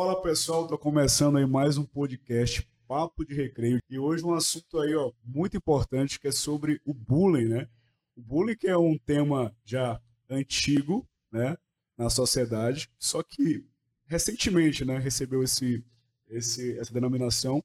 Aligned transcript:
Fala 0.00 0.18
pessoal, 0.22 0.66
tô 0.66 0.78
começando 0.78 1.36
aí 1.36 1.44
mais 1.44 1.76
um 1.76 1.84
podcast 1.84 2.66
Papo 2.88 3.22
de 3.22 3.34
Recreio 3.34 3.82
e 3.86 3.98
hoje 3.98 4.24
um 4.24 4.32
assunto 4.32 4.78
aí 4.78 4.94
ó 4.94 5.12
muito 5.22 5.58
importante 5.58 6.18
que 6.18 6.26
é 6.26 6.32
sobre 6.32 6.80
o 6.86 6.94
bullying, 6.94 7.44
né? 7.44 7.68
O 8.16 8.22
bullying 8.22 8.56
que 8.56 8.66
é 8.66 8.78
um 8.78 8.96
tema 8.96 9.54
já 9.62 10.00
antigo, 10.30 11.06
né, 11.30 11.54
na 11.98 12.08
sociedade, 12.08 12.88
só 12.98 13.22
que 13.22 13.62
recentemente, 14.06 14.86
né, 14.86 14.96
recebeu 14.96 15.42
esse, 15.42 15.84
esse 16.30 16.78
essa 16.78 16.94
denominação 16.94 17.62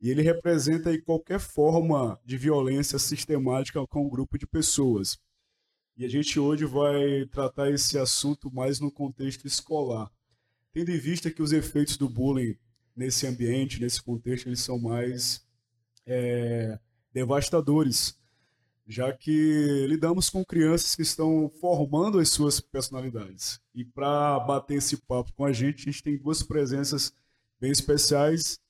e 0.00 0.08
ele 0.08 0.22
representa 0.22 0.88
aí 0.88 0.98
qualquer 0.98 1.38
forma 1.38 2.18
de 2.24 2.38
violência 2.38 2.98
sistemática 2.98 3.86
com 3.88 4.06
um 4.06 4.08
grupo 4.08 4.38
de 4.38 4.46
pessoas. 4.46 5.18
E 5.98 6.06
a 6.06 6.08
gente 6.08 6.40
hoje 6.40 6.64
vai 6.64 7.26
tratar 7.26 7.70
esse 7.70 7.98
assunto 7.98 8.50
mais 8.50 8.80
no 8.80 8.90
contexto 8.90 9.46
escolar 9.46 10.10
tendo 10.78 10.92
em 10.92 10.98
vista 10.98 11.28
que 11.28 11.42
os 11.42 11.52
efeitos 11.52 11.96
do 11.96 12.08
bullying 12.08 12.56
nesse 12.94 13.26
ambiente, 13.26 13.80
nesse 13.80 14.00
contexto, 14.00 14.46
eles 14.46 14.60
são 14.60 14.78
mais 14.78 15.44
é, 16.06 16.78
devastadores, 17.12 18.16
já 18.86 19.12
que 19.12 19.86
lidamos 19.88 20.30
com 20.30 20.44
crianças 20.44 20.94
que 20.94 21.02
estão 21.02 21.50
formando 21.60 22.20
as 22.20 22.28
suas 22.28 22.60
personalidades. 22.60 23.60
E 23.74 23.84
para 23.84 24.38
bater 24.38 24.76
esse 24.76 24.96
papo 24.98 25.32
com 25.32 25.44
a 25.44 25.52
gente, 25.52 25.80
a 25.80 25.90
gente 25.90 26.02
tem 26.02 26.16
duas 26.16 26.44
presenças 26.44 27.12
bem 27.60 27.72
especiais. 27.72 28.60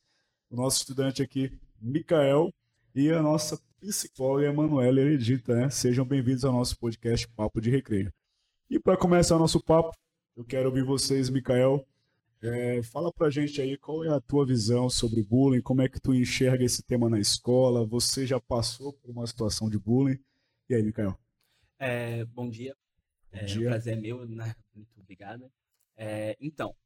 O 0.51 0.57
nosso 0.57 0.79
estudante 0.79 1.23
aqui, 1.23 1.53
Mikael, 1.79 2.51
e 2.95 3.11
a 3.11 3.23
nossa 3.23 3.61
psicóloga 3.79 4.47
Emanuela 4.47 4.99
Heredita. 4.99 5.55
Né? 5.55 5.69
Sejam 5.69 6.07
bem-vindos 6.07 6.43
ao 6.43 6.55
nosso 6.55 6.79
podcast 6.79 7.29
Papo 7.37 7.61
de 7.61 7.69
Recreio. 7.69 8.11
E 8.71 8.81
para 8.81 8.97
começar 8.97 9.39
nosso 9.39 9.63
papo, 9.63 9.95
eu 10.35 10.45
quero 10.45 10.69
ouvir 10.69 10.85
vocês, 10.85 11.29
Mikael. 11.29 11.87
É, 12.41 12.81
fala 12.85 13.13
pra 13.13 13.31
gente 13.31 13.61
aí 13.61 13.77
qual 13.77 14.05
é 14.05 14.15
a 14.15 14.21
tua 14.21 14.47
visão 14.47 14.89
sobre 14.89 15.23
bullying, 15.25 15.61
como 15.61 15.83
é 15.83 15.89
que 15.89 16.01
tu 16.01 16.15
enxerga 16.15 16.65
esse 16.65 16.85
tema 16.85 17.11
na 17.11 17.19
escola, 17.19 17.85
você 17.85 18.25
já 18.25 18.39
passou 18.39 18.93
por 18.93 19.11
uma 19.11 19.27
situação 19.27 19.69
de 19.69 19.77
bullying? 19.77 20.19
E 20.69 20.75
aí, 20.75 20.83
Mikael? 20.83 21.19
É, 21.79 22.25
bom 22.27 22.49
dia. 22.49 22.77
Bom 23.33 23.39
é, 23.39 23.45
dia. 23.45 23.67
Um 23.67 23.71
prazer 23.71 23.99
é 23.99 24.01
meu, 24.01 24.25
né? 24.25 24.55
muito 24.73 25.01
obrigada. 25.01 25.51
É, 25.97 26.37
então, 26.41 26.77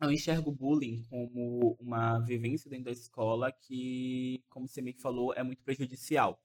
eu 0.00 0.10
enxergo 0.10 0.50
o 0.50 0.54
bullying 0.54 1.04
como 1.08 1.76
uma 1.78 2.18
vivência 2.18 2.68
dentro 2.68 2.86
da 2.86 2.90
escola 2.90 3.52
que, 3.52 4.42
como 4.48 4.66
você 4.66 4.82
me 4.82 4.92
falou, 4.92 5.32
é 5.34 5.44
muito 5.44 5.62
prejudicial, 5.62 6.42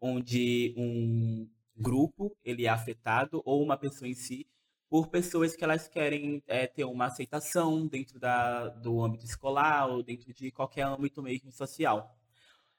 onde 0.00 0.72
um 0.76 1.48
grupo 1.76 2.36
ele 2.44 2.66
é 2.66 2.68
afetado 2.68 3.42
ou 3.44 3.60
uma 3.64 3.76
pessoa 3.76 4.08
em 4.08 4.14
si 4.14 4.46
por 4.94 5.08
pessoas 5.08 5.56
que 5.56 5.64
elas 5.64 5.88
querem 5.88 6.40
é, 6.46 6.68
ter 6.68 6.84
uma 6.84 7.06
aceitação 7.06 7.84
dentro 7.84 8.20
da, 8.20 8.68
do 8.68 9.02
âmbito 9.02 9.24
escolar 9.24 9.88
ou 9.88 10.04
dentro 10.04 10.32
de 10.32 10.52
qualquer 10.52 10.82
âmbito 10.82 11.20
mesmo 11.20 11.50
social. 11.50 12.16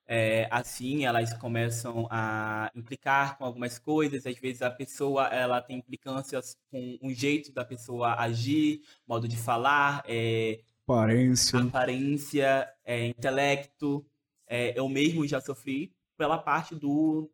É, 0.07 0.47
assim, 0.49 1.03
elas 1.03 1.33
começam 1.33 2.07
a 2.09 2.71
implicar 2.73 3.37
com 3.37 3.43
algumas 3.43 3.77
coisas. 3.77 4.25
Às 4.25 4.39
vezes 4.39 4.61
a 4.61 4.71
pessoa 4.71 5.27
ela 5.27 5.61
tem 5.61 5.79
implicâncias 5.79 6.57
com 6.71 6.97
um 7.01 7.13
jeito 7.13 7.51
da 7.51 7.65
pessoa 7.65 8.15
agir, 8.15 8.79
modo 9.05 9.27
de 9.27 9.35
falar, 9.35 10.01
é, 10.07 10.61
aparência, 10.87 11.59
aparência, 11.59 12.73
é, 12.85 13.07
intelecto. 13.07 14.05
É, 14.47 14.79
eu 14.79 14.87
mesmo 14.87 15.27
já 15.27 15.41
sofri 15.41 15.93
pela 16.17 16.37
parte 16.37 16.75
do 16.75 17.29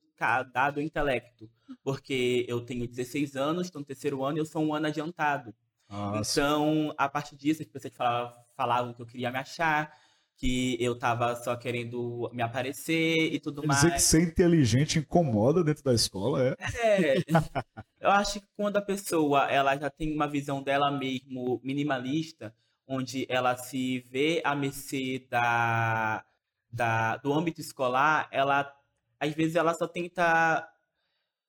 dado 0.52 0.82
intelecto 0.82 1.48
porque 1.84 2.46
eu 2.48 2.62
tenho 2.62 2.88
16 2.88 3.36
anos, 3.36 3.68
estou 3.68 3.80
no 3.80 3.86
terceiro 3.86 4.24
ano 4.24 4.38
e 4.38 4.42
eu 4.42 4.46
sou 4.46 4.64
um 4.64 4.74
ano 4.74 4.88
adiantado. 4.88 5.54
Nossa. 5.90 6.40
Então, 6.40 6.94
a 6.98 7.10
partir 7.10 7.36
disso, 7.36 7.62
as 7.62 7.68
pessoas 7.68 7.94
falavam, 7.94 8.34
falavam 8.56 8.94
que 8.94 9.02
eu 9.02 9.06
queria 9.06 9.32
me 9.32 9.38
achar, 9.38 9.94
que 10.38 10.76
eu 10.80 10.98
tava 10.98 11.36
só 11.36 11.56
querendo 11.56 12.30
me 12.34 12.42
aparecer 12.42 13.32
e 13.34 13.40
tudo 13.40 13.62
Quer 13.62 13.68
mais. 13.68 13.82
Dizer 13.82 13.94
que 13.94 14.02
ser 14.02 14.22
inteligente 14.22 15.00
incomoda 15.00 15.64
dentro 15.64 15.84
da 15.84 15.94
escola, 15.94 16.44
é? 16.44 16.56
É. 16.84 17.16
eu 18.00 18.10
acho 18.10 18.40
que 18.40 18.48
quando 18.56 18.78
a 18.78 18.82
pessoa 18.82 19.52
ela 19.52 19.78
já 19.78 19.90
tem 19.90 20.14
uma 20.14 20.28
visão 20.28 20.64
dela 20.64 20.90
mesmo 20.90 21.62
minimalista, 21.64 22.56
onde 22.88 23.26
ela 23.30 23.56
se 23.56 24.00
vê 24.10 24.42
à 24.44 24.56
mercê 24.56 25.28
da, 25.30 26.26
da, 26.72 27.18
do 27.18 27.32
âmbito 27.34 27.62
escolar, 27.62 28.28
ela 28.32 28.74
às 29.20 29.34
vezes 29.36 29.56
ela 29.56 29.76
só 29.76 29.88
tenta 29.88 30.68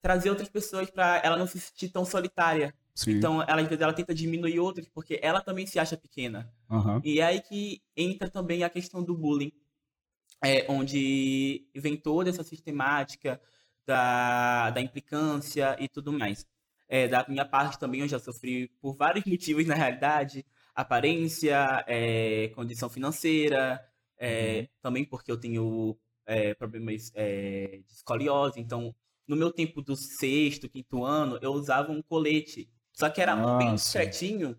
trazer 0.03 0.29
outras 0.29 0.49
pessoas 0.49 0.89
para 0.91 1.21
ela 1.23 1.37
não 1.37 1.47
se 1.47 1.57
sentir 1.57 1.87
tão 1.87 2.03
solitária. 2.03 2.75
Sim. 2.93 3.11
Então, 3.11 3.41
ela, 3.41 3.61
às 3.61 3.67
vezes, 3.69 3.81
ela 3.81 3.93
tenta 3.93 4.13
diminuir 4.13 4.59
outras, 4.59 4.85
porque 4.89 5.17
ela 5.23 5.39
também 5.39 5.65
se 5.65 5.79
acha 5.79 5.95
pequena. 5.95 6.53
Uhum. 6.69 6.99
E 7.05 7.21
é 7.21 7.23
aí 7.23 7.41
que 7.41 7.81
entra 7.95 8.29
também 8.29 8.65
a 8.65 8.69
questão 8.69 9.01
do 9.01 9.17
bullying, 9.17 9.53
é, 10.43 10.65
onde 10.69 11.65
vem 11.73 11.95
toda 11.95 12.29
essa 12.29 12.43
sistemática 12.43 13.39
da, 13.85 14.71
da 14.71 14.81
implicância 14.81 15.77
e 15.79 15.87
tudo 15.87 16.11
mais. 16.11 16.45
É, 16.89 17.07
da 17.07 17.25
minha 17.29 17.45
parte 17.45 17.79
também, 17.79 18.01
eu 18.01 18.07
já 18.07 18.19
sofri 18.19 18.67
por 18.81 18.97
vários 18.97 19.23
motivos, 19.25 19.65
na 19.65 19.73
realidade. 19.73 20.45
Aparência, 20.75 21.81
é, 21.87 22.49
condição 22.49 22.89
financeira, 22.89 23.81
é, 24.17 24.59
uhum. 24.59 24.67
também 24.81 25.05
porque 25.05 25.31
eu 25.31 25.37
tenho 25.37 25.97
é, 26.25 26.53
problemas 26.55 27.09
de 27.09 27.85
escoliose, 27.89 28.59
então 28.59 28.93
no 29.27 29.35
meu 29.35 29.51
tempo 29.51 29.81
do 29.81 29.95
sexto, 29.95 30.69
quinto 30.69 31.03
ano, 31.03 31.37
eu 31.41 31.51
usava 31.51 31.91
um 31.91 32.01
colete. 32.01 32.69
Só 32.91 33.09
que 33.09 33.21
era 33.21 33.35
Nossa. 33.35 33.57
bem 33.57 33.77
certinho 33.77 34.57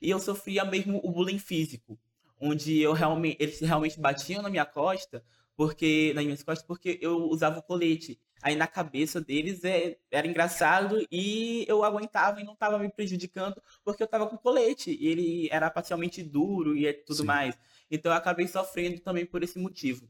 e 0.00 0.10
eu 0.10 0.18
sofria 0.18 0.64
mesmo 0.64 1.00
o 1.02 1.10
bullying 1.10 1.38
físico. 1.38 1.98
Onde 2.40 2.80
eu 2.80 2.92
realmente, 2.92 3.36
eles 3.40 3.60
realmente 3.60 3.98
batiam 3.98 4.42
na 4.42 4.50
minha 4.50 4.64
costa, 4.64 5.24
porque 5.56 6.12
nas 6.14 6.24
minhas 6.24 6.42
costas, 6.42 6.66
porque 6.66 6.98
eu 7.00 7.16
usava 7.28 7.58
o 7.58 7.62
colete. 7.62 8.18
Aí 8.42 8.54
na 8.54 8.66
cabeça 8.66 9.20
deles 9.20 9.64
é, 9.64 9.96
era 10.10 10.26
engraçado 10.26 11.06
e 11.10 11.64
eu 11.66 11.82
aguentava 11.82 12.40
e 12.40 12.44
não 12.44 12.52
estava 12.52 12.78
me 12.78 12.90
prejudicando 12.90 13.60
porque 13.82 14.02
eu 14.02 14.06
estava 14.06 14.26
com 14.26 14.36
colete. 14.36 14.96
E 15.00 15.06
ele 15.06 15.48
era 15.50 15.70
parcialmente 15.70 16.22
duro 16.22 16.76
e 16.76 16.92
tudo 16.92 17.20
Sim. 17.20 17.26
mais. 17.26 17.58
Então 17.90 18.12
eu 18.12 18.16
acabei 18.16 18.46
sofrendo 18.46 19.00
também 19.00 19.24
por 19.24 19.42
esse 19.42 19.58
motivo 19.58 20.08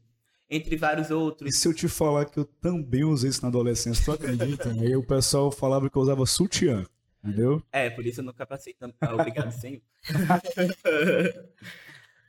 entre 0.49 0.75
vários 0.75 1.11
outros. 1.11 1.53
E 1.53 1.57
se 1.57 1.67
eu 1.67 1.73
te 1.73 1.87
falar 1.87 2.25
que 2.25 2.39
eu 2.39 2.45
também 2.45 3.03
usei 3.03 3.29
isso 3.29 3.41
na 3.41 3.47
adolescência, 3.47 4.03
tu 4.03 4.11
acredita? 4.11 4.69
Aí 4.69 4.95
o 4.95 5.05
pessoal 5.05 5.51
falava 5.51 5.89
que 5.89 5.97
eu 5.97 6.01
usava 6.01 6.25
sutiã, 6.25 6.85
entendeu? 7.23 7.61
É, 7.71 7.89
por 7.89 8.05
isso 8.05 8.21
eu 8.21 8.25
nunca 8.25 8.45
passei 8.45 8.73
tanto. 8.73 8.95
Obrigado, 9.01 9.51
senhor. 9.59 9.81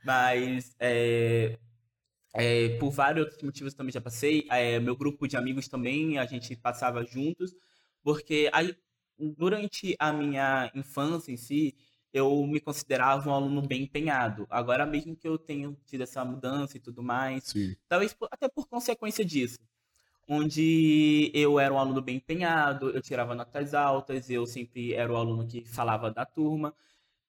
Mas, 0.03 0.75
é, 0.79 1.57
é, 2.33 2.69
por 2.77 2.91
vários 2.91 3.25
outros 3.25 3.43
motivos 3.43 3.73
também 3.73 3.91
já 3.91 4.01
passei. 4.01 4.47
É, 4.49 4.79
meu 4.79 4.95
grupo 4.95 5.27
de 5.27 5.37
amigos 5.37 5.67
também, 5.67 6.17
a 6.17 6.25
gente 6.25 6.55
passava 6.55 7.03
juntos, 7.03 7.55
porque 8.03 8.49
aí, 8.53 8.75
durante 9.17 9.95
a 9.99 10.13
minha 10.13 10.71
infância 10.73 11.31
em 11.31 11.37
si, 11.37 11.75
eu 12.17 12.45
me 12.45 12.59
considerava 12.59 13.29
um 13.29 13.33
aluno 13.33 13.61
bem 13.61 13.83
empenhado. 13.83 14.47
Agora, 14.49 14.85
mesmo 14.85 15.15
que 15.15 15.27
eu 15.27 15.37
tenha 15.37 15.75
tido 15.85 16.01
essa 16.03 16.23
mudança 16.25 16.77
e 16.77 16.79
tudo 16.79 17.03
mais, 17.03 17.45
Sim. 17.45 17.75
talvez 17.87 18.15
até 18.31 18.49
por 18.49 18.67
consequência 18.67 19.23
disso, 19.25 19.59
onde 20.27 21.31
eu 21.33 21.59
era 21.59 21.73
um 21.73 21.79
aluno 21.79 22.01
bem 22.01 22.17
empenhado, 22.17 22.89
eu 22.91 23.01
tirava 23.01 23.35
notas 23.35 23.73
altas, 23.73 24.29
eu 24.29 24.45
sempre 24.45 24.93
era 24.93 25.11
o 25.11 25.15
aluno 25.15 25.47
que 25.47 25.65
falava 25.65 26.11
da 26.11 26.25
turma. 26.25 26.73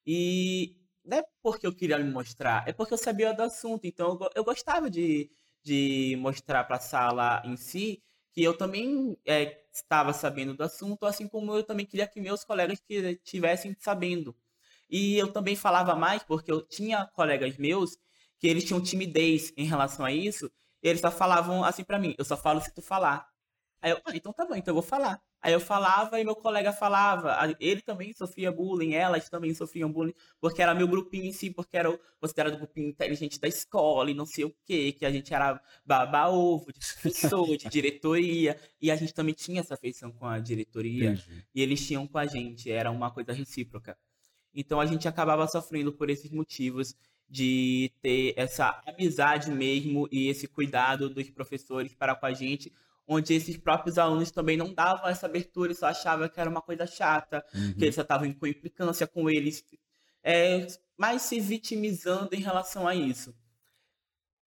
E 0.07 0.77
não 1.05 1.19
é 1.19 1.25
porque 1.43 1.67
eu 1.67 1.75
queria 1.75 1.99
me 1.99 2.11
mostrar, 2.11 2.67
é 2.69 2.73
porque 2.73 2.95
eu 2.95 2.99
sabia 2.99 3.33
do 3.33 3.43
assunto. 3.43 3.87
Então, 3.87 4.19
eu, 4.21 4.31
eu 4.37 4.45
gostava 4.45 4.91
de, 4.91 5.31
de 5.63 6.17
mostrar 6.21 6.65
para 6.65 6.77
a 6.77 6.81
sala 6.81 7.43
em 7.45 7.57
si 7.57 8.03
que 8.33 8.43
eu 8.43 8.57
também 8.57 9.19
é, 9.27 9.65
estava 9.73 10.13
sabendo 10.13 10.55
do 10.55 10.63
assunto, 10.63 11.07
assim 11.07 11.27
como 11.27 11.55
eu 11.57 11.65
também 11.65 11.87
queria 11.87 12.07
que 12.07 12.21
meus 12.21 12.45
colegas 12.45 12.81
estivessem 12.89 13.75
sabendo. 13.79 14.35
E 14.89 15.19
eu 15.19 15.33
também 15.33 15.57
falava 15.57 15.95
mais 15.95 16.23
porque 16.23 16.51
eu 16.51 16.63
tinha 16.63 17.07
colegas 17.15 17.57
meus 17.57 17.97
que 18.39 18.47
eles 18.47 18.65
tinham 18.65 18.81
timidez 18.81 19.53
em 19.57 19.67
relação 19.67 20.05
a 20.05 20.13
isso. 20.13 20.51
E 20.83 20.89
eles 20.89 21.01
só 21.01 21.11
falavam 21.11 21.65
assim 21.65 21.85
para 21.85 21.99
mim: 21.99 22.15
eu 22.19 22.25
só 22.25 22.37
falo 22.37 22.61
se 22.61 22.73
tu 22.73 22.83
falar. 22.83 23.27
Aí 23.81 23.93
eu, 23.93 24.01
ah, 24.05 24.17
então 24.17 24.33
tá 24.33 24.45
bom, 24.45 24.57
então 24.57 24.73
eu 24.73 24.81
vou 24.81 24.83
falar. 24.83 25.21
Aí 25.41 25.53
eu 25.53 25.61
falava 25.61 26.21
e 26.21 26.25
meu 26.25 26.35
colega 26.35 26.73
falava. 26.73 27.37
Ele 27.61 27.81
também 27.81 28.13
sofria 28.13 28.51
bullying, 28.51 28.95
elas 28.95 29.29
também 29.29 29.55
sofriam 29.55 29.91
bullying, 29.91 30.15
porque 30.41 30.61
era 30.61 30.75
meu 30.75 30.89
grupinho 30.89 31.27
em 31.27 31.33
si, 31.33 31.49
porque 31.49 31.77
era 31.77 31.97
considerado 32.21 32.55
o 32.55 32.59
grupinho 32.59 32.89
inteligente 32.89 33.39
da 33.39 33.47
escola 33.47 34.11
e 34.11 34.15
não 34.15 34.27
sei 34.27 34.45
o 34.47 34.55
quê, 34.65 34.93
que 34.93 35.07
a 35.07 35.13
gente 35.13 35.33
era 35.33 35.61
baba-ovo 35.87 36.73
de 36.73 36.81
professor, 36.81 37.57
de 37.57 37.69
diretoria. 37.69 38.59
E 38.81 38.91
a 38.91 38.97
gente 38.97 39.15
também 39.15 39.35
tinha 39.35 39.61
essa 39.61 39.75
afeição 39.75 40.11
com 40.11 40.27
a 40.27 40.41
diretoria. 40.41 41.13
Entendi. 41.13 41.47
E 41.55 41.63
eles 41.63 41.87
tinham 41.87 42.05
com 42.07 42.19
a 42.19 42.27
gente, 42.27 42.69
era 42.69 42.91
uma 42.91 43.13
coisa 43.13 43.33
recíproca. 43.33 43.97
Então 44.61 44.81
a 44.81 44.87
gente 44.87 45.07
acabava 45.07 45.47
sofrendo 45.47 45.93
por 45.93 46.11
esses 46.11 46.33
motivos 46.33 46.97
de 47.31 47.93
ter 48.03 48.35
essa 48.37 48.83
amizade 48.85 49.53
mesmo 49.53 50.09
e 50.11 50.27
esse 50.27 50.49
cuidado 50.49 51.09
dos 51.09 51.31
professores 51.31 51.95
para 51.95 52.17
com 52.17 52.27
a 52.27 52.33
gente, 52.33 52.73
onde 53.07 53.33
esses 53.35 53.57
próprios 53.57 53.99
alunos 53.99 54.33
também 54.33 54.57
não 54.57 54.75
davam 54.75 55.09
essa 55.09 55.27
abertura 55.27 55.71
e 55.71 55.77
só 55.77 55.87
achavam 55.87 56.29
que 56.29 56.41
era 56.41 56.51
uma 56.51 56.61
coisa 56.61 56.89
chata, 56.89 57.45
uhum. 57.55 57.75
que 57.75 57.85
eles 57.85 57.95
só 57.95 58.03
estavam 58.03 58.33
com 58.33 58.49
implicância 58.49 59.07
com 59.07 59.31
eles, 59.31 59.65
é, 60.25 60.67
mais 60.97 61.23
se 61.23 61.39
vitimizando 61.39 62.35
em 62.35 62.41
relação 62.41 62.89
a 62.89 62.97
isso. 62.97 63.33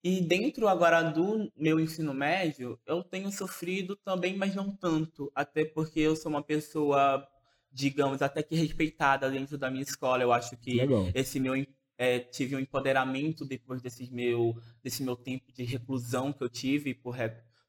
E 0.03 0.21
dentro 0.21 0.67
agora 0.67 1.03
do 1.03 1.51
meu 1.55 1.79
ensino 1.79 2.15
médio, 2.15 2.79
eu 2.83 3.03
tenho 3.03 3.31
sofrido 3.31 3.95
também, 3.95 4.35
mas 4.35 4.55
não 4.55 4.75
tanto. 4.75 5.31
Até 5.35 5.65
porque 5.65 5.99
eu 5.99 6.15
sou 6.15 6.31
uma 6.31 6.41
pessoa, 6.41 7.27
digamos, 7.71 8.21
até 8.21 8.41
que 8.41 8.55
respeitada 8.55 9.29
dentro 9.29 9.57
da 9.57 9.69
minha 9.69 9.83
escola. 9.83 10.23
Eu 10.23 10.31
acho 10.31 10.57
que 10.57 10.75
Legal. 10.75 11.09
esse 11.13 11.39
meu 11.39 11.53
é, 11.97 12.19
tive 12.19 12.55
um 12.55 12.59
empoderamento 12.59 13.45
depois 13.45 13.81
desse 13.81 14.11
meu, 14.11 14.57
desse 14.81 15.03
meu 15.03 15.15
tempo 15.15 15.51
de 15.51 15.63
reclusão 15.63 16.31
que 16.31 16.41
eu 16.41 16.49
tive 16.49 16.93
por, 16.93 17.15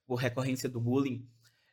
por 0.06 0.14
recorrência 0.14 0.68
do 0.68 0.80
bullying, 0.80 1.26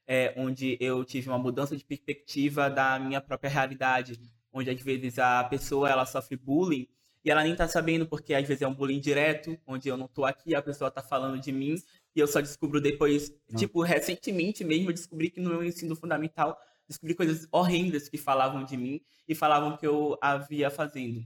é, 0.08 0.34
onde 0.36 0.78
eu 0.80 1.06
tive 1.06 1.30
uma 1.30 1.38
mudança 1.38 1.78
de 1.78 1.86
perspectiva 1.86 2.70
da 2.70 2.98
minha 2.98 3.22
própria 3.22 3.50
realidade, 3.50 4.20
onde 4.52 4.70
às 4.70 4.82
vezes 4.82 5.20
a 5.20 5.44
pessoa 5.44 5.90
ela 5.90 6.06
sofre 6.06 6.36
bullying 6.36 6.88
e 7.24 7.30
ela 7.30 7.44
nem 7.44 7.56
tá 7.56 7.68
sabendo 7.68 8.08
porque 8.08 8.34
às 8.34 8.48
vezes 8.48 8.62
é 8.62 8.68
um 8.68 8.74
bullying 8.74 9.00
direto, 9.00 9.58
onde 9.68 9.90
eu 9.90 9.98
não 9.98 10.08
tô 10.08 10.26
aqui, 10.26 10.56
a 10.56 10.62
pessoa 10.62 10.90
tá 10.90 11.02
falando 11.02 11.40
de 11.40 11.52
mim 11.52 11.76
e 12.16 12.20
eu 12.20 12.26
só 12.26 12.42
descubro 12.42 12.82
depois, 12.82 13.32
Não. 13.52 13.60
tipo, 13.60 13.84
recentemente 13.84 14.64
mesmo 14.64 14.90
eu 14.90 14.94
descobri 14.94 15.30
que 15.30 15.40
no 15.40 15.50
meu 15.50 15.64
ensino 15.64 15.96
fundamental 15.96 16.58
descobri 16.88 17.14
coisas 17.16 17.48
horrendas 17.52 18.08
que 18.10 18.18
falavam 18.18 18.64
de 18.64 18.78
mim 18.78 19.02
e 19.28 19.36
falavam 19.36 19.76
que 19.78 19.86
eu 19.86 20.18
havia 20.22 20.70
fazendo. 20.70 21.26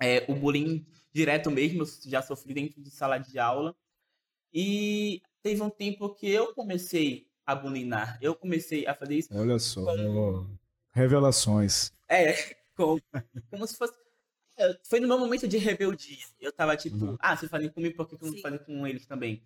É, 0.00 0.24
o 0.28 0.34
bullying 0.34 0.86
direto 1.12 1.50
mesmo, 1.50 1.82
eu 1.82 1.86
já 2.06 2.22
sofri 2.22 2.54
dentro 2.54 2.80
de 2.82 2.90
sala 2.90 3.18
de 3.18 3.38
aula. 3.38 3.76
E 4.52 5.22
teve 5.42 5.62
um 5.62 5.70
tempo 5.70 6.14
que 6.14 6.28
eu 6.28 6.54
comecei 6.54 7.28
a 7.46 7.54
bulinar. 7.54 8.18
Eu 8.20 8.34
comecei 8.34 8.86
a 8.86 8.94
fazer 8.94 9.18
isso. 9.18 9.28
Olha 9.36 9.58
só. 9.58 9.84
Como- 9.84 10.58
Revelações. 10.92 11.92
É, 12.08 12.32
como, 12.76 13.00
como 13.50 13.66
se 13.66 13.76
fosse. 13.76 13.92
é, 14.56 14.76
Foi 14.84 14.98
no 15.00 15.06
meu 15.08 15.18
momento 15.18 15.46
de 15.46 15.56
rebeldia. 15.58 16.18
Eu 16.40 16.52
tava 16.52 16.76
tipo, 16.76 16.96
Uhum. 16.96 17.16
ah, 17.20 17.36
vocês 17.36 17.50
fazem 17.50 17.68
comigo, 17.68 17.96
por 17.96 18.08
que 18.08 18.16
que 18.16 18.24
eu 18.24 18.32
não 18.32 18.38
fazem 18.38 18.58
com 18.58 18.86
eles 18.86 19.06
também? 19.06 19.42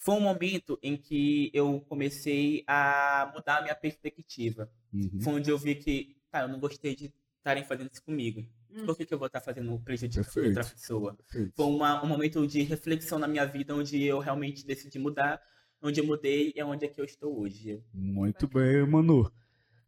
Foi 0.00 0.14
um 0.14 0.20
momento 0.20 0.78
em 0.82 0.96
que 0.96 1.50
eu 1.52 1.84
comecei 1.86 2.64
a 2.66 3.30
mudar 3.34 3.58
a 3.58 3.62
minha 3.62 3.74
perspectiva. 3.74 4.70
Uhum. 4.92 5.20
Foi 5.20 5.34
onde 5.34 5.50
eu 5.50 5.58
vi 5.58 5.74
que, 5.74 6.16
cara, 6.32 6.46
eu 6.46 6.48
não 6.48 6.58
gostei 6.58 6.96
de 6.96 7.12
estarem 7.36 7.64
fazendo 7.64 7.90
isso 7.92 8.02
comigo. 8.02 8.42
Hum. 8.70 8.86
Por 8.86 8.96
que, 8.96 9.04
que 9.04 9.12
eu 9.12 9.18
vou 9.18 9.26
estar 9.26 9.42
fazendo 9.42 9.78
prejudicar 9.80 10.24
Perfeito. 10.24 10.48
outra 10.48 10.64
pessoa? 10.64 11.14
Perfeito. 11.14 11.52
Foi 11.54 11.66
uma, 11.66 12.02
um 12.02 12.06
momento 12.06 12.46
de 12.46 12.62
reflexão 12.62 13.18
na 13.18 13.28
minha 13.28 13.44
vida 13.44 13.74
onde 13.74 14.02
eu 14.02 14.20
realmente 14.20 14.66
decidi 14.66 14.98
mudar, 14.98 15.38
onde 15.82 16.00
eu 16.00 16.06
mudei 16.06 16.54
e 16.56 16.60
é 16.60 16.64
onde 16.64 16.86
é 16.86 16.88
que 16.88 16.98
eu 16.98 17.04
estou 17.04 17.38
hoje. 17.38 17.84
Muito 17.92 18.48
bem, 18.48 18.86
Manu. 18.86 19.30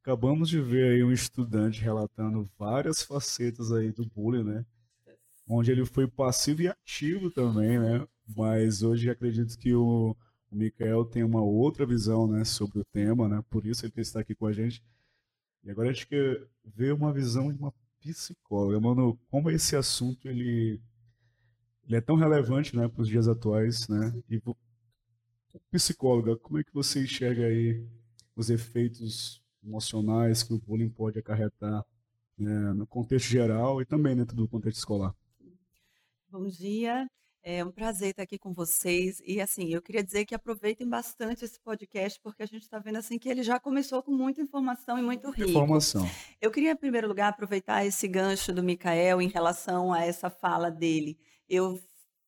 Acabamos 0.03 0.50
de 0.50 0.61
ver 0.61 0.93
aí 0.93 1.03
um 1.03 1.12
estudante 1.12 1.81
relatando 1.81 2.47
várias 2.58 3.03
facetas 3.03 3.73
aí 3.73 3.91
do 3.91 4.05
bullying, 4.05 4.44
né? 4.44 4.67
Onde 5.49 5.70
ele 5.70 5.87
foi 5.87 6.06
passivo 6.06 6.61
e 6.61 6.69
ativo 6.69 7.31
também, 7.31 7.79
né? 7.79 8.06
Mas 8.37 8.82
hoje 8.82 9.11
acredito 9.11 9.58
que 9.58 9.75
o, 9.75 10.17
o 10.50 10.56
Mikael 10.56 11.05
tem 11.05 11.23
uma 11.23 11.43
outra 11.43 11.87
visão, 11.87 12.26
né, 12.26 12.44
sobre 12.44 12.81
o 12.81 12.84
tema, 12.84 13.29
né? 13.29 13.43
Por 13.50 13.67
isso 13.67 13.87
ele 13.87 13.93
está 13.96 14.20
aqui 14.20 14.34
com 14.34 14.46
a 14.46 14.52
gente. 14.52 14.82
E 15.64 15.70
agora 15.70 15.90
a 15.90 15.93
gente 15.93 16.06
quer 16.06 16.46
ver 16.64 16.93
uma 16.93 17.12
visão 17.12 17.52
de 17.52 17.58
uma 17.58 17.73
psicóloga. 18.00 18.81
Mano, 18.81 19.19
como 19.31 19.50
esse 19.50 19.76
assunto 19.76 20.29
ele, 20.29 20.81
ele 21.84 21.96
é 21.96 22.00
tão 22.00 22.17
relevante, 22.17 22.76
né, 22.76 22.88
para 22.88 23.02
os 23.02 23.08
dias 23.08 23.29
atuais, 23.29 23.88
né? 23.88 24.12
E 24.29 24.40
psicóloga, 25.70 26.37
como 26.37 26.58
é 26.58 26.64
que 26.64 26.73
você 26.73 27.02
enxerga 27.02 27.46
aí 27.46 27.87
os 28.34 28.50
efeitos 28.50 29.43
emocionais 29.62 30.43
que 30.43 30.52
o 30.52 30.58
bullying 30.58 30.88
pode 30.88 31.19
acarretar, 31.19 31.84
né, 32.37 32.73
no 32.73 32.87
contexto 32.87 33.29
geral 33.29 33.81
e 33.81 33.84
também 33.84 34.17
dentro 34.17 34.34
do 34.34 34.49
contexto 34.49 34.79
escolar? 34.79 35.14
Bom 36.31 36.46
dia, 36.46 37.06
é 37.43 37.65
um 37.65 37.71
prazer 37.71 38.11
estar 38.11 38.23
aqui 38.23 38.39
com 38.39 38.53
vocês. 38.53 39.21
E 39.25 39.41
assim, 39.41 39.73
eu 39.73 39.83
queria 39.83 40.03
dizer 40.03 40.25
que 40.25 40.35
aproveitem 40.35 40.89
bastante 40.89 41.44
esse 41.44 41.59
podcast, 41.61 42.21
porque 42.23 42.43
a 42.43 42.47
gente 42.47 42.62
está 42.62 42.79
vendo 42.79 42.97
assim 42.97 43.19
que 43.19 43.29
ele 43.29 43.43
já 43.43 43.59
começou 43.59 44.03
com 44.03 44.12
muita 44.12 44.41
informação 44.41 44.99
e 44.99 45.03
muito 45.03 45.31
rico. 45.31 45.50
Informação. 45.50 46.09
Eu 46.41 46.50
queria, 46.50 46.73
em 46.73 46.77
primeiro 46.77 47.09
lugar, 47.09 47.29
aproveitar 47.29 47.85
esse 47.85 48.06
gancho 48.06 48.53
do 48.53 48.62
Mikael 48.62 49.21
em 49.21 49.29
relação 49.29 49.93
a 49.93 50.05
essa 50.05 50.31
fala 50.31 50.71
dele. 50.71 51.19
Eu 51.49 51.81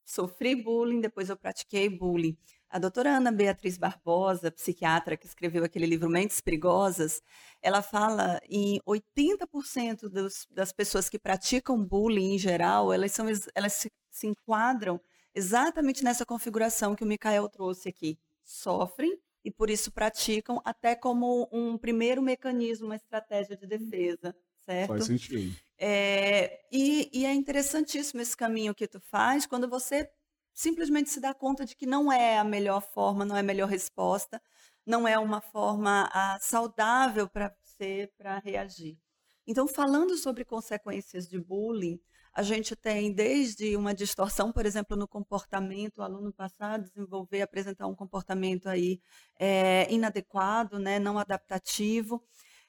sofri 0.05 0.55
bullying, 0.55 1.01
depois 1.01 1.31
eu 1.31 1.37
pratiquei 1.37 1.89
bullying. 1.89 2.37
A 2.75 2.79
doutora 2.81 3.19
Ana 3.19 3.31
Beatriz 3.31 3.79
Barbosa, 3.79 4.51
psiquiatra 4.51 5.17
que 5.17 5.27
escreveu 5.27 5.63
aquele 5.63 5.87
livro 5.87 6.11
Mentes 6.11 6.41
Perigosas, 6.41 7.23
ela 7.63 7.81
fala 7.81 8.41
em 8.51 8.81
80% 8.81 10.09
dos, 10.09 10.49
das 10.51 10.73
pessoas 10.73 11.09
que 11.09 11.17
praticam 11.17 11.81
bullying 11.81 12.35
em 12.35 12.39
geral, 12.39 12.93
elas, 12.93 13.13
são, 13.13 13.27
elas 13.55 13.75
se, 13.75 13.93
se 14.11 14.27
enquadram 14.27 15.01
exatamente 15.33 16.03
nessa 16.03 16.27
configuração 16.27 16.97
que 16.97 17.05
o 17.05 17.07
Mikael 17.07 17.49
trouxe 17.49 17.91
aqui. 17.91 18.19
Sofrem 18.43 19.21
e 19.45 19.53
por 19.53 19.71
isso 19.71 19.93
praticam 19.93 20.61
até 20.65 20.97
como 20.97 21.49
um 21.53 21.79
primeiro 21.79 22.21
mecanismo, 22.21 22.87
uma 22.87 22.97
estratégia 22.97 23.57
de 23.57 23.69
defesa, 23.69 24.35
certo? 24.67 24.89
Faz 24.89 25.05
sentido. 25.05 25.57
É, 25.79 26.61
e, 26.73 27.09
e 27.13 27.25
é 27.25 27.33
interessantíssimo 27.33 28.21
esse 28.21 28.37
caminho 28.37 28.75
que 28.75 28.89
tu 28.89 28.99
faz 28.99 29.47
quando 29.47 29.69
você 29.69 30.11
simplesmente 30.55 31.11
se 31.11 31.21
dá 31.21 31.35
conta 31.35 31.67
de 31.67 31.77
que 31.77 31.87
não 31.87 32.11
é 32.11 32.39
a 32.39 32.45
melhor 32.45 32.81
forma, 32.81 33.25
não 33.25 33.37
é 33.37 33.41
a 33.41 33.43
melhor 33.43 33.69
resposta, 33.69 34.41
não 34.87 35.07
é 35.07 35.19
uma 35.19 35.41
forma 35.41 36.09
ah, 36.13 36.39
saudável 36.41 37.29
para 37.29 37.55
você 37.63 38.11
para 38.17 38.39
reagir. 38.39 38.99
Então, 39.47 39.67
falando 39.69 40.17
sobre 40.17 40.45
consequências 40.45 41.29
de 41.29 41.39
bullying, 41.39 42.01
a 42.33 42.43
gente 42.43 42.75
tem 42.75 43.13
desde 43.13 43.77
uma 43.77 43.95
distorção, 43.95 44.53
por 44.53 44.67
exemplo, 44.67 44.97
no 44.97 45.07
comportamento, 45.07 45.99
o 45.99 46.03
aluno 46.03 46.33
passar 46.33 46.75
a 46.75 46.79
desenvolver, 46.79 47.43
apresentar 47.43 47.87
um 47.87 47.95
comportamento 47.95 48.69
aí 48.69 49.01
é, 49.39 49.87
inadequado, 49.93 50.79
né, 50.79 50.99
não 50.99 51.19
adaptativo 51.19 52.23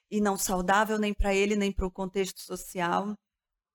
e 0.09 0.21
não 0.21 0.37
saudável 0.37 0.99
nem 0.99 1.13
para 1.13 1.33
ele 1.33 1.55
nem 1.55 1.71
para 1.71 1.85
o 1.85 1.91
contexto 1.91 2.41
social. 2.41 3.17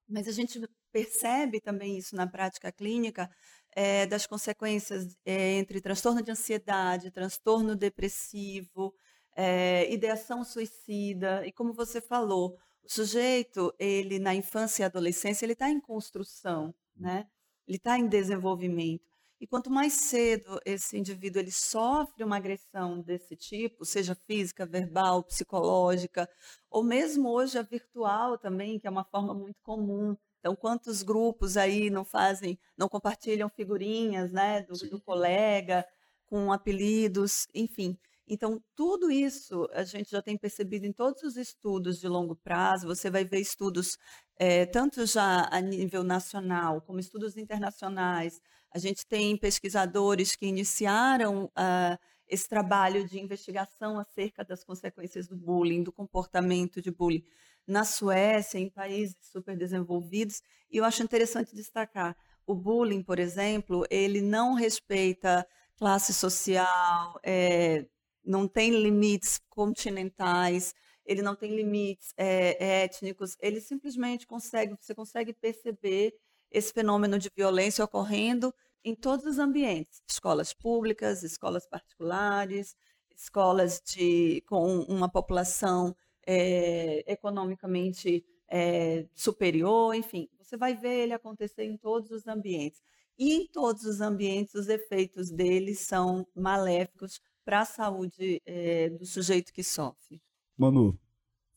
Mas 0.08 0.28
a 0.28 0.32
gente 0.32 0.60
percebe 0.92 1.60
também 1.60 1.98
isso 1.98 2.14
na 2.16 2.26
prática 2.26 2.70
clínica 2.72 3.30
é, 3.72 4.06
das 4.06 4.26
consequências 4.26 5.16
é, 5.24 5.52
entre 5.58 5.80
transtorno 5.80 6.22
de 6.22 6.30
ansiedade, 6.30 7.10
transtorno 7.10 7.76
depressivo, 7.76 8.94
é, 9.36 9.92
ideação 9.92 10.44
suicida 10.44 11.46
e 11.46 11.52
como 11.52 11.72
você 11.72 12.00
falou, 12.00 12.56
o 12.82 12.92
sujeito 12.92 13.72
ele 13.78 14.18
na 14.18 14.34
infância 14.34 14.82
e 14.82 14.86
adolescência 14.86 15.44
ele 15.44 15.52
está 15.52 15.70
em 15.70 15.80
construção, 15.80 16.74
né? 16.96 17.26
Ele 17.66 17.76
está 17.76 17.98
em 17.98 18.08
desenvolvimento. 18.08 19.10
E 19.40 19.46
quanto 19.46 19.70
mais 19.70 19.94
cedo 19.94 20.60
esse 20.66 20.98
indivíduo 20.98 21.40
ele 21.40 21.50
sofre 21.50 22.22
uma 22.22 22.36
agressão 22.36 23.00
desse 23.00 23.34
tipo, 23.34 23.86
seja 23.86 24.14
física, 24.14 24.66
verbal, 24.66 25.22
psicológica, 25.24 26.28
ou 26.68 26.82
mesmo 26.84 27.30
hoje 27.30 27.58
a 27.58 27.62
virtual 27.62 28.36
também, 28.36 28.78
que 28.78 28.86
é 28.86 28.90
uma 28.90 29.04
forma 29.04 29.32
muito 29.32 29.58
comum. 29.62 30.14
Então, 30.40 30.56
quantos 30.56 31.02
grupos 31.02 31.56
aí 31.56 31.90
não 31.90 32.04
fazem, 32.04 32.58
não 32.76 32.88
compartilham 32.88 33.48
figurinhas, 33.48 34.32
né, 34.32 34.62
do, 34.62 34.74
do 34.88 35.00
colega 35.00 35.86
com 36.26 36.52
apelidos, 36.52 37.46
enfim. 37.54 37.96
Então, 38.26 38.62
tudo 38.76 39.10
isso 39.10 39.68
a 39.72 39.82
gente 39.82 40.10
já 40.10 40.22
tem 40.22 40.38
percebido 40.38 40.86
em 40.86 40.92
todos 40.92 41.22
os 41.24 41.36
estudos 41.36 41.98
de 41.98 42.08
longo 42.08 42.36
prazo. 42.36 42.86
Você 42.86 43.10
vai 43.10 43.24
ver 43.24 43.40
estudos 43.40 43.98
eh, 44.38 44.66
tanto 44.66 45.04
já 45.04 45.48
a 45.50 45.60
nível 45.60 46.04
nacional 46.04 46.80
como 46.82 47.00
estudos 47.00 47.36
internacionais. 47.36 48.40
A 48.72 48.78
gente 48.78 49.04
tem 49.04 49.36
pesquisadores 49.36 50.36
que 50.36 50.46
iniciaram 50.46 51.50
ah, 51.56 51.98
esse 52.28 52.48
trabalho 52.48 53.04
de 53.04 53.18
investigação 53.18 53.98
acerca 53.98 54.44
das 54.44 54.62
consequências 54.62 55.26
do 55.26 55.36
bullying, 55.36 55.82
do 55.82 55.92
comportamento 55.92 56.80
de 56.80 56.92
bullying 56.92 57.24
na 57.70 57.84
Suécia, 57.84 58.58
em 58.58 58.68
países 58.68 59.16
super 59.20 59.56
desenvolvidos. 59.56 60.42
E 60.70 60.78
eu 60.78 60.84
acho 60.84 61.02
interessante 61.02 61.54
destacar, 61.54 62.16
o 62.46 62.54
bullying, 62.54 63.02
por 63.02 63.18
exemplo, 63.18 63.86
ele 63.88 64.20
não 64.20 64.54
respeita 64.54 65.46
classe 65.76 66.12
social, 66.12 67.18
eh, 67.22 67.86
não 68.24 68.48
tem 68.48 68.70
limites 68.70 69.40
continentais, 69.48 70.74
ele 71.06 71.22
não 71.22 71.34
tem 71.34 71.54
limites 71.54 72.12
é, 72.16 72.82
étnicos, 72.82 73.36
ele 73.40 73.60
simplesmente 73.60 74.26
consegue, 74.26 74.76
você 74.78 74.94
consegue 74.94 75.32
perceber 75.32 76.14
esse 76.50 76.72
fenômeno 76.72 77.18
de 77.18 77.30
violência 77.34 77.84
ocorrendo 77.84 78.52
em 78.84 78.94
todos 78.94 79.24
os 79.24 79.38
ambientes, 79.38 80.02
escolas 80.08 80.52
públicas, 80.52 81.22
escolas 81.22 81.66
particulares, 81.66 82.74
escolas 83.16 83.80
de, 83.84 84.42
com 84.46 84.80
uma 84.82 85.08
população 85.08 85.94
é, 86.26 87.04
economicamente 87.10 88.24
é, 88.48 89.06
superior, 89.14 89.94
enfim, 89.94 90.28
você 90.38 90.56
vai 90.56 90.74
ver 90.74 91.04
ele 91.04 91.12
acontecer 91.12 91.64
em 91.64 91.76
todos 91.76 92.10
os 92.10 92.26
ambientes. 92.26 92.82
E 93.18 93.34
em 93.34 93.46
todos 93.46 93.84
os 93.84 94.00
ambientes, 94.00 94.54
os 94.54 94.68
efeitos 94.68 95.30
dele 95.30 95.74
são 95.74 96.26
maléficos 96.34 97.20
para 97.44 97.60
a 97.60 97.64
saúde 97.64 98.40
é, 98.46 98.88
do 98.90 99.04
sujeito 99.04 99.52
que 99.52 99.62
sofre. 99.62 100.20
Manu, 100.56 100.98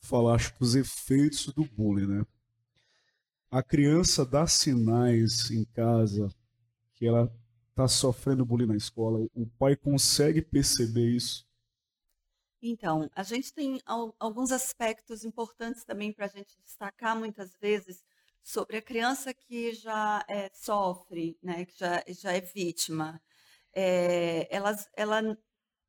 falaste 0.02 0.58
dos 0.60 0.76
efeitos 0.76 1.48
do 1.48 1.64
bullying, 1.64 2.08
né? 2.08 2.26
a 3.54 3.62
criança 3.62 4.26
dá 4.26 4.48
sinais 4.48 5.52
em 5.52 5.64
casa 5.64 6.28
que 6.96 7.06
ela 7.06 7.32
está 7.70 7.88
sofrendo 7.88 8.44
bullying 8.44 8.66
na 8.66 8.76
escola? 8.76 9.28
O 9.36 9.46
pai 9.60 9.76
consegue 9.76 10.42
perceber 10.42 11.08
isso? 11.12 11.46
Então, 12.66 13.10
a 13.14 13.24
gente 13.24 13.54
tem 13.54 13.82
alguns 13.86 14.54
aspectos 14.54 15.26
importantes 15.26 15.84
também 15.84 16.14
para 16.14 16.28
a 16.28 16.30
gente 16.30 16.58
destacar 16.64 17.14
muitas 17.14 17.54
vezes 17.58 18.02
sobre 18.42 18.78
a 18.78 18.82
criança 18.82 19.34
que 19.34 19.74
já 19.74 20.24
é, 20.30 20.50
sofre, 20.54 21.38
né, 21.44 21.66
que 21.66 21.78
já, 21.78 22.02
já 22.08 22.32
é 22.32 22.40
vítima. 22.40 23.22
É, 23.74 24.48
ela, 24.50 24.74
ela 24.96 25.38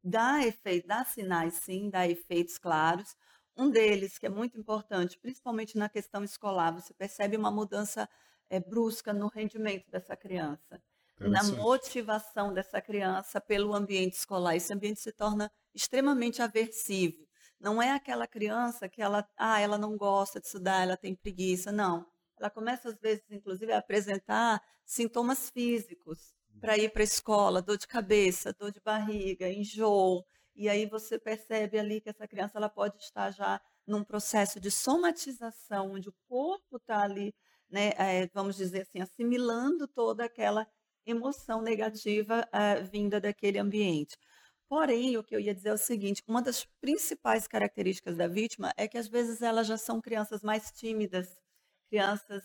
dá 0.03 0.45
efeito, 0.45 0.89
dá 0.89 1.05
sinais, 1.05 1.55
sim, 1.55 1.91
dá 1.91 2.09
efeitos 2.09 2.59
claros, 2.59 3.17
um 3.57 3.71
deles, 3.71 4.19
que 4.19 4.27
é 4.27 4.29
muito 4.29 4.59
importante, 4.59 5.17
principalmente 5.19 5.79
na 5.79 5.89
questão 5.89 6.25
escolar, 6.25 6.73
você 6.73 6.93
percebe 6.93 7.37
uma 7.37 7.53
mudança 7.53 8.09
é, 8.51 8.59
brusca 8.59 9.13
no 9.13 9.29
rendimento 9.29 9.89
dessa 9.93 10.17
criança, 10.17 10.83
na 11.19 11.43
motivação 11.45 12.53
dessa 12.53 12.81
criança 12.81 13.41
pelo 13.41 13.75
ambiente 13.75 14.15
escolar. 14.15 14.57
Esse 14.57 14.73
ambiente 14.73 15.01
se 15.01 15.13
torna 15.13 15.51
extremamente 15.75 16.43
aversivo. 16.43 17.27
Não 17.61 17.81
é 17.81 17.93
aquela 17.93 18.27
criança 18.27 18.89
que 18.89 19.01
ela, 19.01 19.27
ah, 19.37 19.61
ela 19.61 19.79
não 19.79 19.97
gosta 19.97 20.41
de 20.41 20.47
estudar, 20.47 20.83
ela 20.83 20.97
tem 20.97 21.15
preguiça. 21.15 21.73
Não. 21.73 22.07
Ela 22.39 22.51
começa, 22.51 22.89
às 22.89 22.99
vezes, 22.99 23.25
inclusive, 23.31 23.73
a 23.73 23.79
apresentar 23.79 24.61
sintomas 24.85 25.51
físicos 25.51 26.35
para 26.61 26.77
ir 26.77 26.91
para 26.91 27.03
a 27.03 27.05
escola, 27.05 27.63
dor 27.63 27.79
de 27.79 27.87
cabeça, 27.87 28.53
dor 28.53 28.71
de 28.71 28.81
barriga, 28.81 29.49
enjoo, 29.49 30.25
e 30.55 30.69
aí 30.69 30.87
você 30.87 31.19
percebe 31.19 31.79
ali 31.79 32.01
que 32.01 32.09
essa 32.09 32.29
criança 32.29 32.59
ela 32.59 32.69
pode 32.69 32.97
estar 32.99 33.31
já 33.33 33.61
num 33.87 34.05
processo 34.05 34.61
de 34.61 34.71
somatização, 34.71 35.93
onde 35.93 36.09
o 36.09 36.15
corpo 36.29 36.77
está 36.77 37.03
ali, 37.03 37.35
né, 37.69 37.91
é, 37.99 38.29
vamos 38.33 38.57
dizer 38.57 38.83
assim, 38.83 39.01
assimilando 39.01 39.89
toda 39.89 40.25
aquela 40.25 40.67
emoção 41.07 41.63
negativa 41.63 42.47
é, 42.53 42.83
vinda 42.83 43.21
daquele 43.21 43.59
ambiente. 43.59 44.17
Porém, 44.69 45.17
o 45.17 45.23
que 45.25 45.35
eu 45.37 45.41
ia 45.41 45.55
dizer 45.55 45.69
é 45.71 45.73
o 45.75 45.79
seguinte: 45.79 46.23
uma 46.27 46.43
das 46.43 46.65
principais 46.81 47.47
características 47.47 48.17
da 48.17 48.27
vítima 48.29 48.73
é 48.77 48.89
que 48.89 48.99
às 48.99 49.09
vezes 49.09 49.43
elas 49.43 49.67
já 49.67 49.77
são 49.79 50.01
crianças 50.01 50.43
mais 50.43 50.71
tímidas, 50.73 51.29
crianças 51.89 52.43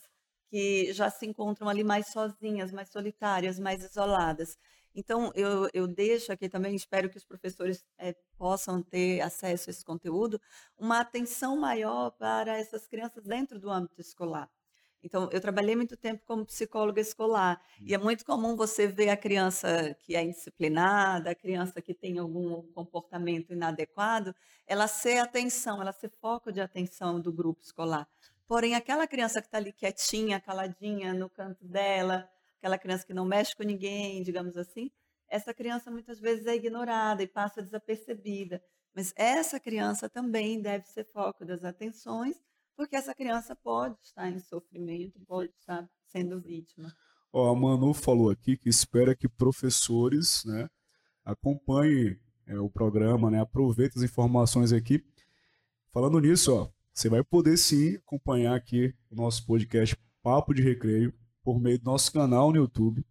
que 0.50 0.92
já 0.94 1.10
se 1.10 1.26
encontram 1.26 1.70
ali 1.70 1.84
mais 1.84 2.08
sozinhas, 2.08 2.72
mais 2.72 2.90
solitárias, 2.90 3.60
mais 3.60 3.84
isoladas. 3.84 4.58
Então, 4.96 5.32
eu, 5.36 5.70
eu 5.74 5.88
deixo 5.88 6.32
aqui 6.32 6.50
também, 6.50 6.76
espero 6.76 7.10
que 7.10 7.18
os 7.18 7.26
professores 7.26 7.86
é, 7.98 8.14
possam 8.38 8.82
ter 8.82 9.22
acesso 9.22 9.70
a 9.70 9.72
esse 9.72 9.86
conteúdo, 9.86 10.42
uma 10.78 11.00
atenção 11.00 11.56
maior 11.58 12.12
para 12.12 12.58
essas 12.58 12.88
crianças 12.88 13.24
dentro 13.26 13.60
do 13.60 13.70
âmbito 13.70 14.02
escolar. 14.02 14.50
Então, 15.04 15.30
eu 15.32 15.40
trabalhei 15.40 15.76
muito 15.76 15.96
tempo 15.96 16.22
como 16.26 16.46
psicóloga 16.46 17.00
escolar 17.00 17.62
e 17.82 17.94
é 17.94 17.98
uhum. 17.98 18.04
muito 18.04 18.26
comum 18.26 18.56
você 18.56 18.86
ver 18.88 19.10
a 19.10 19.18
criança 19.18 19.96
que 20.02 20.16
é 20.16 20.24
indisciplinada, 20.24 21.32
a 21.32 21.36
criança 21.36 21.82
que 21.82 21.94
tem 21.94 22.20
algum 22.20 22.62
comportamento 22.74 23.54
inadequado, 23.54 24.36
ela 24.68 24.88
ser 24.88 25.20
atenção, 25.20 25.82
ela 25.82 25.94
ser 25.94 26.10
foco 26.20 26.52
de 26.52 26.60
atenção 26.60 27.20
do 27.20 27.32
grupo 27.32 27.62
escolar. 27.62 28.08
Porém, 28.46 28.76
aquela 28.76 29.08
criança 29.08 29.42
que 29.42 29.48
está 29.48 29.58
ali 29.58 29.72
quietinha, 29.72 30.40
caladinha, 30.40 31.14
no 31.14 31.30
canto 31.30 31.66
dela, 31.66 32.30
aquela 32.58 32.78
criança 32.78 33.06
que 33.06 33.14
não 33.14 33.26
mexe 33.26 33.56
com 33.56 33.64
ninguém, 33.64 34.22
digamos 34.22 34.58
assim, 34.58 34.92
essa 35.30 35.54
criança 35.54 35.92
muitas 35.92 36.20
vezes 36.20 36.46
é 36.46 36.56
ignorada 36.56 37.22
e 37.24 37.28
passa 37.28 37.62
desapercebida. 37.62 38.62
Mas 38.94 39.14
essa 39.16 39.60
criança 39.60 40.10
também 40.10 40.60
deve 40.60 40.88
ser 40.88 41.06
foco 41.06 41.46
das 41.46 41.64
atenções, 41.64 42.42
porque 42.80 42.96
essa 42.96 43.14
criança 43.14 43.54
pode 43.58 43.98
estar 44.02 44.32
em 44.32 44.40
sofrimento, 44.40 45.20
pode 45.28 45.52
estar 45.60 45.86
sendo 46.06 46.40
vítima. 46.40 46.96
Ó, 47.30 47.52
a 47.52 47.54
Manu 47.54 47.94
falou 47.94 48.30
aqui 48.30 48.56
que 48.56 48.70
espera 48.70 49.14
que 49.14 49.28
professores 49.28 50.46
né, 50.46 50.70
acompanhem 51.26 52.18
é, 52.48 52.58
o 52.58 52.70
programa, 52.70 53.30
né, 53.30 53.42
aproveitem 53.42 54.02
as 54.02 54.10
informações 54.10 54.72
aqui. 54.72 55.04
Falando 55.92 56.22
nisso, 56.22 56.56
ó, 56.56 56.72
você 56.94 57.10
vai 57.10 57.22
poder 57.22 57.58
sim 57.58 57.98
acompanhar 57.98 58.56
aqui 58.56 58.96
o 59.12 59.16
nosso 59.16 59.46
podcast 59.46 59.98
Papo 60.24 60.54
de 60.54 60.62
Recreio 60.62 61.14
por 61.44 61.60
meio 61.60 61.80
do 61.80 61.84
nosso 61.84 62.10
canal 62.14 62.50
no 62.50 62.60
YouTube. 62.60 63.06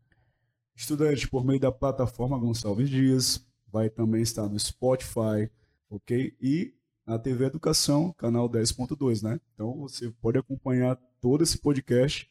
Estudante 0.74 1.28
por 1.28 1.44
meio 1.44 1.60
da 1.60 1.70
plataforma 1.70 2.38
Gonçalves 2.38 2.88
Dias, 2.88 3.46
vai 3.70 3.90
também 3.90 4.22
estar 4.22 4.48
no 4.48 4.58
Spotify, 4.58 5.50
ok? 5.90 6.34
E 6.40 6.72
na 7.08 7.18
TV 7.18 7.46
Educação, 7.46 8.12
canal 8.18 8.50
10.2, 8.50 9.22
né? 9.22 9.40
Então 9.54 9.74
você 9.78 10.10
pode 10.20 10.36
acompanhar 10.36 10.94
todo 11.22 11.42
esse 11.42 11.56
podcast 11.56 12.30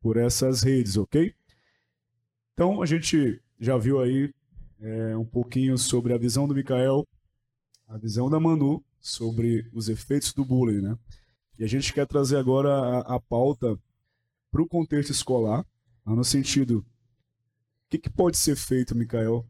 por 0.00 0.16
essas 0.16 0.62
redes, 0.62 0.96
ok? 0.96 1.34
Então 2.54 2.80
a 2.80 2.86
gente 2.86 3.42
já 3.60 3.76
viu 3.76 4.00
aí 4.00 4.32
é, 4.80 5.14
um 5.18 5.24
pouquinho 5.26 5.76
sobre 5.76 6.14
a 6.14 6.18
visão 6.18 6.48
do 6.48 6.54
Mikael, 6.54 7.06
a 7.86 7.98
visão 7.98 8.30
da 8.30 8.40
Manu 8.40 8.82
sobre 8.98 9.68
os 9.70 9.90
efeitos 9.90 10.32
do 10.32 10.46
bullying, 10.46 10.80
né? 10.80 10.98
E 11.58 11.64
a 11.64 11.66
gente 11.66 11.92
quer 11.92 12.06
trazer 12.06 12.38
agora 12.38 12.72
a, 12.72 13.16
a 13.16 13.20
pauta 13.20 13.78
para 14.50 14.62
o 14.62 14.66
contexto 14.66 15.10
escolar, 15.10 15.62
no 16.06 16.24
sentido, 16.24 16.78
o 16.78 17.90
que, 17.90 17.98
que, 17.98 18.08
pode 18.08 18.38
ser 18.38 18.56
feito, 18.56 18.96
Mikael, 18.96 19.46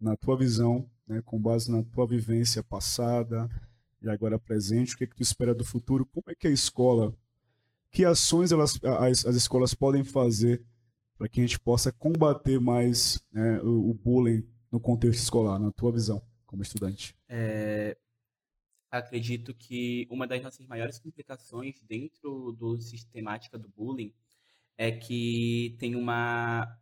na 0.00 0.16
tua 0.16 0.36
visão, 0.36 0.90
né, 1.06 1.22
com 1.24 1.40
base 1.40 1.70
na 1.70 1.84
tua 1.84 2.08
vivência 2.08 2.60
passada 2.60 3.48
e 4.02 4.08
agora 4.08 4.38
presente, 4.38 4.94
o 4.94 4.98
que, 4.98 5.06
que 5.06 5.16
tu 5.16 5.22
espera 5.22 5.54
do 5.54 5.64
futuro? 5.64 6.06
Como 6.06 6.24
é 6.28 6.34
que 6.34 6.48
a 6.48 6.50
escola, 6.50 7.14
que 7.90 8.04
ações 8.04 8.52
elas, 8.52 8.78
as, 8.82 9.26
as 9.26 9.36
escolas 9.36 9.74
podem 9.74 10.02
fazer 10.04 10.64
para 11.18 11.28
que 11.28 11.40
a 11.40 11.42
gente 11.42 11.60
possa 11.60 11.92
combater 11.92 12.58
mais 12.58 13.22
né, 13.30 13.60
o, 13.60 13.90
o, 13.90 13.94
bullying 13.94 14.46
no 14.72 14.80
contexto 14.80 15.20
escolar, 15.22 15.58
na 15.58 15.70
tua 15.70 15.92
visão, 15.92 16.22
como 16.46 16.62
estudante? 16.62 17.14
É, 17.28 17.96
acredito 18.90 19.52
que 19.52 20.06
uma 20.10 20.26
das 20.26 20.42
nossas 20.42 20.66
maiores 20.66 20.98
complicações 20.98 21.78
dentro 21.82 22.52
do 22.52 22.80
sistemática 22.80 23.58
do 23.58 23.68
bullying 23.68 24.14
é 24.78 24.90
que 24.90 25.76
tem 25.78 25.94
uma 25.94 26.78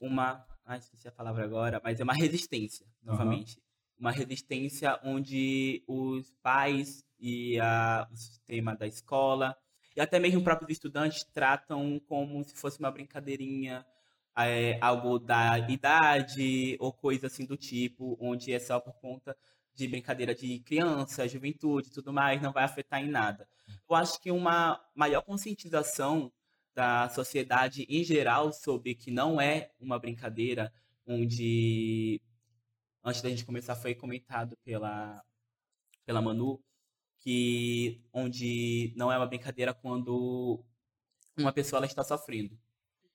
uma 0.00 0.44
ah, 0.64 0.76
esqueci 0.76 1.08
a 1.08 1.12
palavra 1.12 1.44
agora, 1.44 1.80
mas 1.82 1.98
é 1.98 2.04
uma 2.04 2.12
resistência, 2.14 2.86
novamente. 3.02 3.56
Uhum. 3.56 3.67
Uma 3.98 4.10
resistência 4.12 4.98
onde 5.02 5.82
os 5.86 6.32
pais 6.42 7.04
e 7.18 7.58
a, 7.60 8.08
o 8.10 8.16
sistema 8.16 8.76
da 8.76 8.86
escola 8.86 9.56
e 9.98 10.00
até 10.00 10.20
mesmo 10.20 10.44
próprios 10.44 10.70
estudantes 10.70 11.24
tratam 11.24 12.00
como 12.06 12.44
se 12.44 12.54
fosse 12.54 12.78
uma 12.78 12.88
brincadeirinha, 12.88 13.84
é, 14.36 14.78
algo 14.80 15.18
da 15.18 15.58
idade 15.58 16.76
ou 16.78 16.92
coisa 16.92 17.26
assim 17.26 17.44
do 17.44 17.56
tipo, 17.56 18.16
onde 18.20 18.52
é 18.52 18.60
só 18.60 18.78
por 18.78 18.94
conta 19.00 19.36
de 19.74 19.88
brincadeira 19.88 20.36
de 20.36 20.60
criança, 20.60 21.26
juventude 21.26 21.90
tudo 21.90 22.12
mais, 22.12 22.40
não 22.40 22.52
vai 22.52 22.62
afetar 22.62 23.02
em 23.02 23.08
nada. 23.08 23.48
Eu 23.90 23.96
acho 23.96 24.20
que 24.20 24.30
uma 24.30 24.80
maior 24.94 25.22
conscientização 25.22 26.32
da 26.76 27.08
sociedade 27.08 27.84
em 27.88 28.04
geral 28.04 28.52
sobre 28.52 28.94
que 28.94 29.10
não 29.10 29.40
é 29.40 29.72
uma 29.80 29.98
brincadeira, 29.98 30.72
onde 31.04 32.22
antes 33.04 33.22
da 33.22 33.28
gente 33.28 33.44
começar 33.44 33.74
foi 33.76 33.94
comentado 33.94 34.56
pela 34.64 35.22
pela 36.04 36.22
Manu 36.22 36.62
que 37.20 38.00
onde 38.12 38.92
não 38.96 39.12
é 39.12 39.16
uma 39.16 39.26
brincadeira 39.26 39.74
quando 39.74 40.64
uma 41.36 41.52
pessoa 41.52 41.78
ela 41.78 41.86
está 41.86 42.02
sofrendo. 42.04 42.58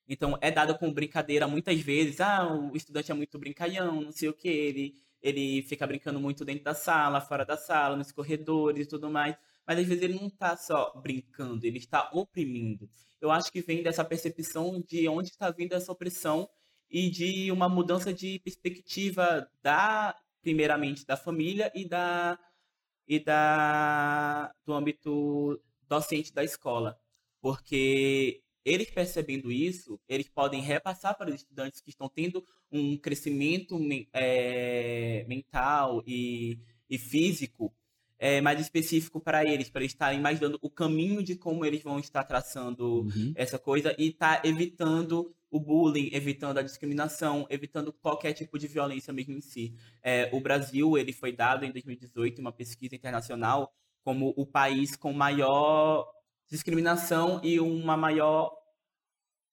Então 0.07 0.37
é 0.41 0.51
dado 0.51 0.77
como 0.77 0.93
brincadeira 0.93 1.47
muitas 1.47 1.79
vezes, 1.79 2.19
ah, 2.21 2.47
o 2.47 2.75
estudante 2.75 3.11
é 3.11 3.15
muito 3.15 3.39
brincalhão, 3.39 4.01
não 4.01 4.11
sei 4.11 4.29
o 4.29 4.33
que, 4.33 4.47
ele 4.47 4.95
ele 5.23 5.61
fica 5.63 5.87
brincando 5.87 6.19
muito 6.19 6.43
dentro 6.43 6.65
da 6.65 6.75
sala, 6.75 7.21
fora 7.21 7.45
da 7.45 7.55
sala, 7.55 7.95
nos 7.95 8.11
corredores 8.11 8.85
e 8.85 8.89
tudo 8.89 9.09
mais. 9.09 9.37
Mas 9.65 9.79
às 9.79 9.87
vezes 9.87 10.03
ele 10.03 10.15
não 10.15 10.27
está 10.27 10.57
só 10.57 10.91
brincando, 11.01 11.65
ele 11.65 11.77
está 11.77 12.09
oprimindo. 12.13 12.89
Eu 13.21 13.31
acho 13.31 13.49
que 13.49 13.61
vem 13.61 13.81
dessa 13.81 14.03
percepção 14.03 14.83
de 14.85 15.07
onde 15.07 15.29
está 15.29 15.49
vindo 15.49 15.73
essa 15.73 15.91
opressão 15.91 16.49
e 16.93 17.09
de 17.09 17.51
uma 17.51 17.67
mudança 17.67 18.13
de 18.13 18.37
perspectiva 18.39 19.49
da, 19.63 20.15
primeiramente, 20.43 21.03
da 21.03 21.17
família 21.17 21.71
e 21.73 21.89
da 21.89 22.37
e 23.07 23.19
da 23.19 24.53
do 24.63 24.73
âmbito 24.73 25.59
docente 25.89 26.31
da 26.31 26.43
escola, 26.43 26.97
porque 27.41 28.41
eles 28.63 28.89
percebendo 28.91 29.51
isso, 29.51 29.99
eles 30.07 30.29
podem 30.29 30.61
repassar 30.61 31.17
para 31.17 31.29
os 31.29 31.35
estudantes 31.35 31.81
que 31.81 31.89
estão 31.89 32.07
tendo 32.07 32.45
um 32.71 32.95
crescimento 32.97 33.77
é, 34.13 35.25
mental 35.27 36.01
e, 36.07 36.59
e 36.89 36.97
físico 36.97 37.73
é, 38.17 38.39
mais 38.39 38.61
específico 38.61 39.19
para 39.19 39.43
eles, 39.43 39.69
para 39.69 39.81
eles 39.81 39.91
estarem 39.91 40.21
mais 40.21 40.39
dando 40.39 40.57
o 40.61 40.69
caminho 40.69 41.21
de 41.21 41.35
como 41.35 41.65
eles 41.65 41.83
vão 41.83 41.99
estar 41.99 42.23
traçando 42.23 43.01
uhum. 43.01 43.33
essa 43.35 43.59
coisa 43.59 43.93
e 43.97 44.09
estar 44.09 44.41
tá 44.41 44.47
evitando 44.47 45.35
o 45.53 45.59
bullying, 45.59 46.09
evitando 46.11 46.57
a 46.57 46.63
discriminação, 46.63 47.45
evitando 47.47 47.93
qualquer 47.93 48.33
tipo 48.33 48.57
de 48.57 48.67
violência 48.67 49.13
mesmo 49.13 49.37
em 49.37 49.39
si. 49.39 49.75
É, 50.01 50.27
o 50.33 50.41
Brasil 50.41 50.97
ele 50.97 51.13
foi 51.13 51.31
dado 51.31 51.63
em 51.63 51.71
2018 51.71 52.41
uma 52.41 52.51
pesquisa 52.51 52.95
internacional 52.95 53.71
como 54.03 54.33
o 54.35 54.47
país 54.47 54.95
com 54.95 55.13
maior 55.13 56.09
discriminação 56.49 57.39
e 57.43 57.59
uma 57.59 57.95
maior 57.95 58.51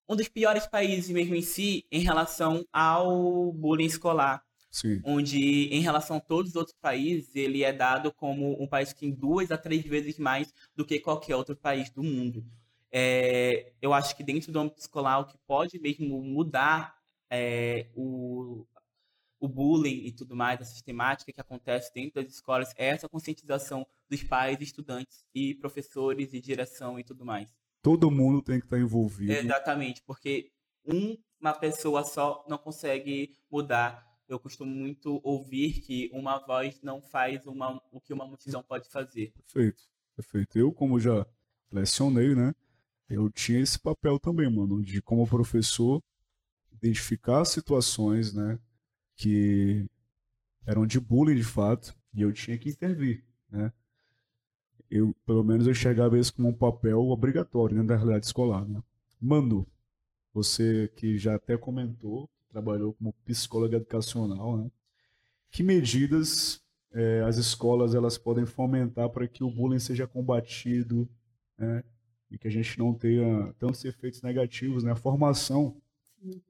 um 0.09 0.17
dos 0.17 0.27
piores 0.27 0.67
países 0.67 1.11
mesmo 1.11 1.35
em 1.35 1.43
si 1.43 1.85
em 1.93 2.01
relação 2.01 2.65
ao 2.73 3.53
bullying 3.53 3.85
escolar. 3.85 4.43
Sim. 4.71 5.03
Onde, 5.05 5.67
em 5.67 5.83
relação 5.83 6.17
a 6.17 6.21
todos 6.21 6.53
os 6.53 6.57
outros 6.57 6.77
países, 6.81 7.35
ele 7.37 7.63
é 7.63 7.73
dado 7.73 8.11
como 8.13 8.61
um 8.63 8.67
país 8.67 8.93
que 8.93 9.01
tem 9.01 9.13
duas 9.13 9.51
a 9.51 9.59
três 9.59 9.85
vezes 9.85 10.19
mais 10.19 10.51
do 10.75 10.87
que 10.87 10.99
qualquer 10.99 11.37
outro 11.37 11.57
país 11.57 11.91
do 11.91 12.03
mundo. 12.03 12.43
É, 12.93 13.73
eu 13.81 13.93
acho 13.93 14.17
que 14.17 14.25
dentro 14.25 14.51
do 14.51 14.59
âmbito 14.59 14.81
escolar, 14.81 15.21
o 15.21 15.27
que 15.27 15.39
pode 15.47 15.79
mesmo 15.79 16.23
mudar 16.23 16.97
é, 17.31 17.87
o, 17.95 18.67
o 19.39 19.49
bullying 19.49 20.05
e 20.07 20.13
tudo 20.13 20.35
mais, 20.35 20.61
a 20.61 20.65
sistemática 20.65 21.33
que 21.33 21.41
acontece 21.41 21.93
dentro 21.95 22.23
das 22.23 22.33
escolas, 22.33 22.73
é 22.77 22.89
essa 22.89 23.09
conscientização 23.09 23.87
dos 24.09 24.23
pais, 24.25 24.61
estudantes 24.61 25.25
e 25.35 25.55
professores 25.55 26.33
e 26.35 26.41
direção 26.41 26.99
e 26.99 27.05
tudo 27.05 27.25
mais. 27.25 27.49
Todo 27.81 28.11
mundo 28.11 28.43
tem 28.43 28.59
que 28.59 28.67
estar 28.67 28.79
envolvido. 28.79 29.33
Exatamente, 29.33 30.03
porque 30.03 30.51
uma 31.41 31.55
pessoa 31.55 32.05
só 32.05 32.45
não 32.49 32.59
consegue 32.59 33.37
mudar. 33.51 34.07
Eu 34.29 34.39
costumo 34.39 34.71
muito 34.71 35.21
ouvir 35.25 35.81
que 35.81 36.11
uma 36.13 36.39
voz 36.39 36.81
não 36.83 37.01
faz 37.01 37.47
uma, 37.47 37.81
o 37.91 38.01
que 38.01 38.13
uma 38.13 38.27
multidão 38.27 38.63
pode 38.63 38.89
fazer. 38.89 39.33
Perfeito, 39.33 39.83
perfeito. 40.15 40.59
Eu, 40.59 40.73
como 40.73 41.01
já 41.01 41.27
lecionei, 41.73 42.35
né? 42.35 42.55
Eu 43.11 43.29
tinha 43.29 43.61
esse 43.61 43.79
papel 43.79 44.19
também, 44.21 44.49
mano, 44.49 44.81
de 44.83 45.03
como 45.03 45.27
professor 45.27 46.01
identificar 46.73 47.45
situações, 47.45 48.33
né, 48.33 48.59
que 49.17 49.85
eram 50.65 50.87
de 50.87 51.01
bullying 51.01 51.35
de 51.35 51.45
fato, 51.45 51.95
e 52.15 52.23
eu 52.23 52.33
tinha 52.33 52.57
que 52.57 52.71
intervir, 52.71 53.25
né? 53.51 53.73
Eu, 54.91 55.15
pelo 55.25 55.45
menos, 55.45 55.67
eu 55.67 55.73
enxergava 55.73 56.19
isso 56.19 56.35
como 56.35 56.49
um 56.49 56.53
papel 56.53 57.01
obrigatório 57.01 57.75
dentro 57.77 57.89
da 57.89 57.97
realidade 57.97 58.27
escolar, 58.27 58.67
né? 58.67 58.83
Você 60.33 60.89
que 60.97 61.19
já 61.19 61.35
até 61.35 61.57
comentou, 61.57 62.29
trabalhou 62.49 62.95
como 62.95 63.13
psicóloga 63.25 63.77
educacional, 63.77 64.57
né? 64.57 64.71
Que 65.51 65.63
medidas 65.63 66.63
é, 66.93 67.23
as 67.23 67.37
escolas 67.37 67.95
elas 67.95 68.19
podem 68.19 68.47
fomentar 68.47 69.09
para 69.11 69.29
que 69.29 69.45
o 69.45 69.51
bullying 69.51 69.79
seja 69.79 70.07
combatido, 70.07 71.09
né? 71.59 71.85
E 72.31 72.39
que 72.39 72.47
a 72.47 72.51
gente 72.51 72.79
não 72.79 72.95
tenha 72.95 73.53
tantos 73.59 73.85
efeitos 73.85 74.23
negativos 74.23 74.85
na 74.85 74.91
né? 74.91 74.97
formação 74.97 75.81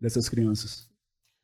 dessas 0.00 0.28
crianças. 0.28 0.90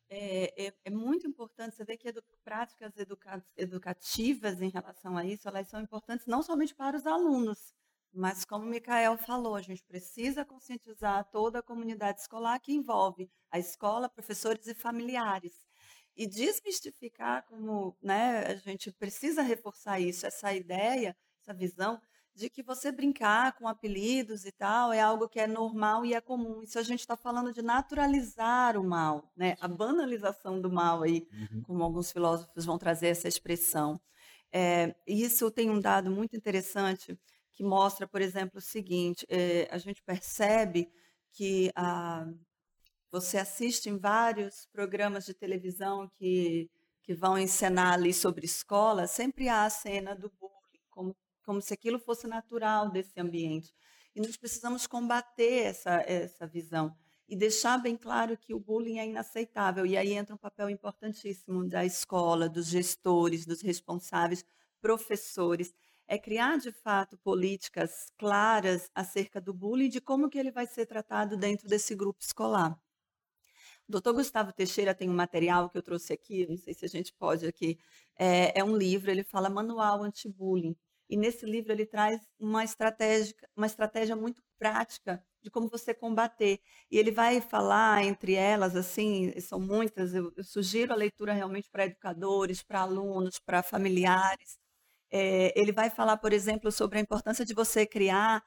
É, 0.09 0.67
é, 0.67 0.73
é, 0.85 0.89
muito 0.89 1.27
importante, 1.27 1.75
você 1.75 1.83
vê 1.83 1.97
que 1.97 2.07
edu 2.07 2.23
práticas 2.43 2.95
educa 2.97 3.43
educativas 3.57 4.61
em 4.61 4.69
relação 4.69 5.17
a 5.17 5.25
isso, 5.25 5.49
elas 5.49 5.67
são 5.67 5.81
importantes 5.81 6.25
não 6.25 6.41
somente 6.41 6.73
para 6.73 6.95
os 6.95 7.05
alunos, 7.05 7.73
mas 8.13 8.45
como 8.45 8.65
o 8.65 8.69
Micael 8.69 9.17
falou, 9.17 9.55
a 9.55 9.61
gente 9.61 9.83
precisa 9.83 10.45
conscientizar 10.45 11.29
toda 11.29 11.59
a 11.59 11.63
comunidade 11.63 12.21
escolar 12.21 12.59
que 12.59 12.73
envolve 12.73 13.29
a 13.51 13.59
escola, 13.59 14.09
professores 14.09 14.65
e 14.67 14.73
familiares. 14.73 15.67
E 16.15 16.25
desmistificar 16.25 17.45
como 17.45 17.95
né, 18.01 18.39
a 18.47 18.55
gente 18.55 18.91
precisa 18.91 19.43
reforçar 19.43 19.99
isso, 19.99 20.25
essa 20.25 20.51
ideia, 20.53 21.15
essa 21.41 21.53
visão 21.53 22.01
de 22.37 22.51
que 22.51 22.61
você 22.61 22.91
brincar 22.91 23.53
com 23.53 23.67
apelidos 23.67 24.45
e 24.45 24.51
tal 24.51 24.93
é 24.93 25.01
algo 25.01 25.27
que 25.27 25.39
é 25.39 25.47
normal 25.47 26.05
e 26.05 26.13
é 26.13 26.21
comum. 26.21 26.61
Isso 26.61 26.77
a 26.77 26.83
gente 26.83 26.99
está 26.99 27.17
falando 27.17 27.51
de 27.51 27.63
naturalizar 27.63 28.77
o 28.77 28.83
mal, 28.83 29.33
né? 29.35 29.57
A 29.59 29.67
banalização 29.67 30.61
do 30.61 30.71
mal 30.71 31.01
aí, 31.01 31.27
uhum. 31.33 31.63
como 31.63 31.83
alguns 31.83 32.11
filósofos 32.11 32.63
vão 32.63 32.77
trazer 32.77 33.07
essa 33.07 33.27
expressão. 33.27 33.99
É, 34.51 34.95
isso 35.07 35.49
tem 35.49 35.71
um 35.71 35.79
dado 35.79 36.11
muito 36.11 36.37
interessante 36.37 37.19
que 37.53 37.63
mostra, 37.63 38.07
por 38.07 38.21
exemplo, 38.21 38.59
o 38.59 38.61
seguinte: 38.61 39.25
é, 39.29 39.67
a 39.71 39.79
gente 39.79 40.03
percebe 40.03 40.91
que 41.33 41.71
a, 41.75 42.23
você 43.11 43.39
assiste 43.39 43.89
em 43.89 43.97
vários 43.97 44.67
programas 44.71 45.25
de 45.25 45.33
televisão 45.33 46.07
que 46.19 46.69
que 47.01 47.13
vão 47.13 47.37
encenar 47.39 47.93
ali 47.93 48.13
sobre 48.13 48.45
escola, 48.45 49.07
sempre 49.07 49.47
há 49.47 49.63
a 49.63 49.69
cena 49.69 50.13
do 50.13 50.29
bullying 50.29 50.56
como 51.47 51.61
se 51.61 51.73
aquilo 51.73 51.97
fosse 51.97 52.27
natural 52.27 52.91
desse 52.91 53.17
ambiente. 53.17 53.73
E 54.13 54.19
nós 54.19 54.35
precisamos 54.35 54.85
combater 54.85 55.63
essa, 55.63 56.03
essa 56.05 56.45
visão 56.45 56.93
e 57.25 57.37
deixar 57.37 57.77
bem 57.77 57.95
claro 57.95 58.37
que 58.37 58.53
o 58.53 58.59
bullying 58.59 58.99
é 58.99 59.07
inaceitável. 59.07 59.85
E 59.85 59.95
aí 59.95 60.11
entra 60.11 60.35
um 60.35 60.37
papel 60.37 60.69
importantíssimo 60.69 61.65
da 61.65 61.85
escola, 61.85 62.49
dos 62.49 62.67
gestores, 62.67 63.45
dos 63.45 63.61
responsáveis, 63.61 64.43
professores. 64.81 65.73
É 66.05 66.17
criar, 66.17 66.57
de 66.57 66.73
fato, 66.73 67.17
políticas 67.17 68.11
claras 68.17 68.91
acerca 68.93 69.39
do 69.39 69.53
bullying 69.53 69.87
de 69.87 70.01
como 70.01 70.29
que 70.29 70.37
ele 70.37 70.51
vai 70.51 70.67
ser 70.67 70.85
tratado 70.85 71.37
dentro 71.37 71.65
desse 71.65 71.95
grupo 71.95 72.21
escolar. 72.21 72.77
O 73.87 73.91
doutor 73.93 74.15
Gustavo 74.15 74.51
Teixeira 74.51 74.93
tem 74.93 75.09
um 75.09 75.15
material 75.15 75.69
que 75.69 75.77
eu 75.77 75.81
trouxe 75.81 76.11
aqui, 76.11 76.45
não 76.45 76.57
sei 76.57 76.73
se 76.73 76.83
a 76.83 76.89
gente 76.89 77.13
pode 77.13 77.47
aqui, 77.47 77.79
é, 78.17 78.59
é 78.59 78.61
um 78.61 78.75
livro, 78.75 79.09
ele 79.09 79.23
fala 79.23 79.49
Manual 79.49 80.03
Anti-Bullying. 80.03 80.75
E 81.09 81.15
nesse 81.15 81.45
livro 81.45 81.71
ele 81.71 81.85
traz 81.85 82.21
uma 82.39 82.63
estratégia, 82.63 83.33
uma 83.55 83.65
estratégia 83.65 84.15
muito 84.15 84.41
prática 84.57 85.23
de 85.41 85.49
como 85.49 85.69
você 85.69 85.93
combater. 85.93 86.59
E 86.91 86.97
ele 86.97 87.11
vai 87.11 87.39
falar 87.39 88.03
entre 88.03 88.33
elas, 88.33 88.75
assim, 88.75 89.31
são 89.39 89.59
muitas, 89.59 90.13
eu, 90.13 90.31
eu 90.35 90.43
sugiro 90.43 90.91
a 90.91 90.95
leitura 90.95 91.33
realmente 91.33 91.69
para 91.69 91.85
educadores, 91.85 92.61
para 92.61 92.81
alunos, 92.81 93.39
para 93.39 93.63
familiares. 93.63 94.57
É, 95.09 95.57
ele 95.59 95.71
vai 95.71 95.89
falar, 95.89 96.17
por 96.17 96.33
exemplo, 96.33 96.71
sobre 96.71 96.97
a 96.97 97.01
importância 97.01 97.45
de 97.45 97.53
você 97.53 97.85
criar 97.85 98.43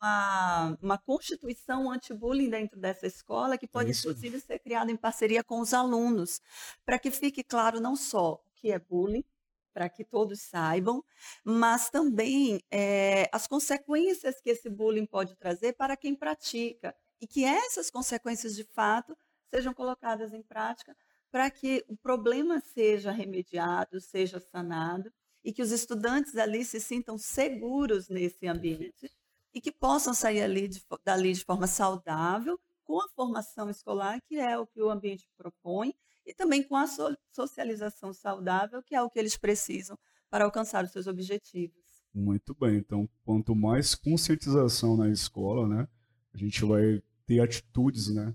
uma, 0.00 0.78
uma 0.82 0.98
constituição 0.98 1.90
anti-bullying 1.90 2.50
dentro 2.50 2.80
dessa 2.80 3.06
escola, 3.06 3.58
que 3.58 3.68
pode, 3.68 3.90
Isso. 3.90 4.08
inclusive, 4.08 4.40
ser 4.40 4.58
criada 4.58 4.90
em 4.90 4.96
parceria 4.96 5.44
com 5.44 5.60
os 5.60 5.74
alunos, 5.74 6.40
para 6.84 6.98
que 6.98 7.10
fique 7.10 7.44
claro 7.44 7.80
não 7.80 7.94
só 7.96 8.34
o 8.34 8.50
que 8.54 8.72
é 8.72 8.78
bullying, 8.78 9.24
para 9.72 9.88
que 9.88 10.04
todos 10.04 10.40
saibam, 10.40 11.02
mas 11.44 11.90
também 11.90 12.60
é, 12.70 13.28
as 13.32 13.46
consequências 13.46 14.40
que 14.40 14.50
esse 14.50 14.68
bullying 14.68 15.06
pode 15.06 15.36
trazer 15.36 15.74
para 15.74 15.96
quem 15.96 16.14
pratica 16.14 16.94
e 17.20 17.26
que 17.26 17.44
essas 17.44 17.90
consequências 17.90 18.54
de 18.54 18.64
fato 18.64 19.16
sejam 19.50 19.74
colocadas 19.74 20.32
em 20.32 20.42
prática 20.42 20.96
para 21.30 21.50
que 21.50 21.84
o 21.88 21.96
problema 21.96 22.60
seja 22.60 23.10
remediado, 23.10 24.00
seja 24.00 24.40
sanado 24.40 25.12
e 25.44 25.52
que 25.52 25.62
os 25.62 25.70
estudantes 25.70 26.36
ali 26.36 26.64
se 26.64 26.80
sintam 26.80 27.16
seguros 27.16 28.08
nesse 28.08 28.46
ambiente 28.46 29.10
e 29.54 29.60
que 29.60 29.72
possam 29.72 30.14
sair 30.14 30.42
ali 30.42 30.68
de, 30.68 30.84
dali 31.04 31.32
de 31.32 31.44
forma 31.44 31.66
saudável 31.66 32.58
com 32.84 33.00
a 33.00 33.08
formação 33.10 33.70
escolar, 33.70 34.20
que 34.22 34.36
é 34.38 34.58
o 34.58 34.66
que 34.66 34.82
o 34.82 34.90
ambiente 34.90 35.28
propõe, 35.36 35.94
e 36.24 36.34
também 36.34 36.62
com 36.62 36.76
a 36.76 36.86
socialização 37.32 38.12
saudável, 38.12 38.82
que 38.82 38.94
é 38.94 39.02
o 39.02 39.10
que 39.10 39.18
eles 39.18 39.36
precisam 39.36 39.98
para 40.28 40.44
alcançar 40.44 40.84
os 40.84 40.92
seus 40.92 41.06
objetivos. 41.06 41.76
Muito 42.14 42.54
bem. 42.54 42.76
Então, 42.76 43.08
quanto 43.24 43.54
mais 43.54 43.94
conscientização 43.94 44.96
na 44.96 45.08
escola, 45.08 45.68
né, 45.68 45.88
a 46.32 46.36
gente 46.36 46.64
vai 46.64 47.02
ter 47.26 47.40
atitudes, 47.40 48.12
né, 48.12 48.34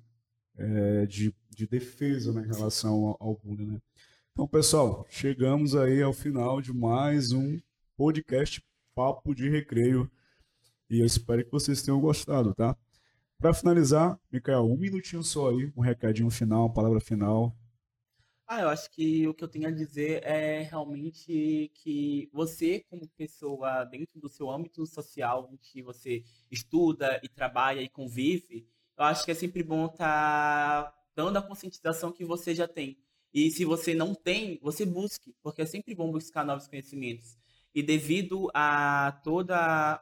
é, 0.57 1.05
de, 1.05 1.33
de 1.49 1.67
defesa 1.67 2.33
né, 2.33 2.41
em 2.41 2.47
relação 2.47 3.05
ao, 3.05 3.17
ao 3.19 3.35
bullying, 3.37 3.67
né. 3.67 3.81
Então, 4.31 4.47
pessoal, 4.47 5.05
chegamos 5.09 5.75
aí 5.75 6.01
ao 6.01 6.11
final 6.11 6.61
de 6.61 6.73
mais 6.73 7.31
um 7.31 7.57
podcast 7.95 8.61
Papo 8.93 9.33
de 9.33 9.49
Recreio. 9.49 10.11
E 10.89 10.99
eu 10.99 11.05
espero 11.05 11.43
que 11.43 11.51
vocês 11.51 11.81
tenham 11.81 12.01
gostado, 12.01 12.53
tá? 12.53 12.75
Para 13.37 13.53
finalizar, 13.53 14.19
Micael, 14.31 14.65
um 14.65 14.77
minutinho 14.77 15.23
só 15.23 15.51
aí, 15.51 15.71
um 15.75 15.81
recadinho 15.81 16.29
final, 16.29 16.65
uma 16.65 16.73
palavra 16.73 16.99
final. 16.99 17.55
Ah, 18.47 18.61
eu 18.61 18.69
acho 18.69 18.91
que 18.91 19.27
o 19.27 19.33
que 19.33 19.43
eu 19.43 19.47
tenho 19.47 19.67
a 19.67 19.71
dizer 19.71 20.23
é 20.23 20.61
realmente 20.61 21.71
que 21.73 22.29
você, 22.31 22.85
como 22.87 23.07
pessoa 23.17 23.83
dentro 23.85 24.19
do 24.19 24.29
seu 24.29 24.51
âmbito 24.51 24.85
social, 24.85 25.49
em 25.51 25.57
que 25.57 25.81
você 25.81 26.23
estuda 26.51 27.19
e 27.23 27.27
trabalha 27.27 27.81
e 27.81 27.89
convive, 27.89 28.67
eu 28.95 29.03
acho 29.03 29.25
que 29.25 29.31
é 29.31 29.33
sempre 29.33 29.63
bom 29.63 29.87
estar 29.87 30.83
tá 30.83 30.95
dando 31.15 31.37
a 31.37 31.41
conscientização 31.41 32.11
que 32.11 32.23
você 32.23 32.53
já 32.53 32.67
tem. 32.67 32.99
E 33.33 33.49
se 33.49 33.65
você 33.65 33.95
não 33.95 34.13
tem, 34.13 34.59
você 34.61 34.85
busque, 34.85 35.35
porque 35.41 35.63
é 35.63 35.65
sempre 35.65 35.95
bom 35.95 36.11
buscar 36.11 36.45
novos 36.45 36.67
conhecimentos. 36.67 37.37
E 37.73 37.81
devido 37.81 38.49
a 38.53 39.19
toda 39.23 40.01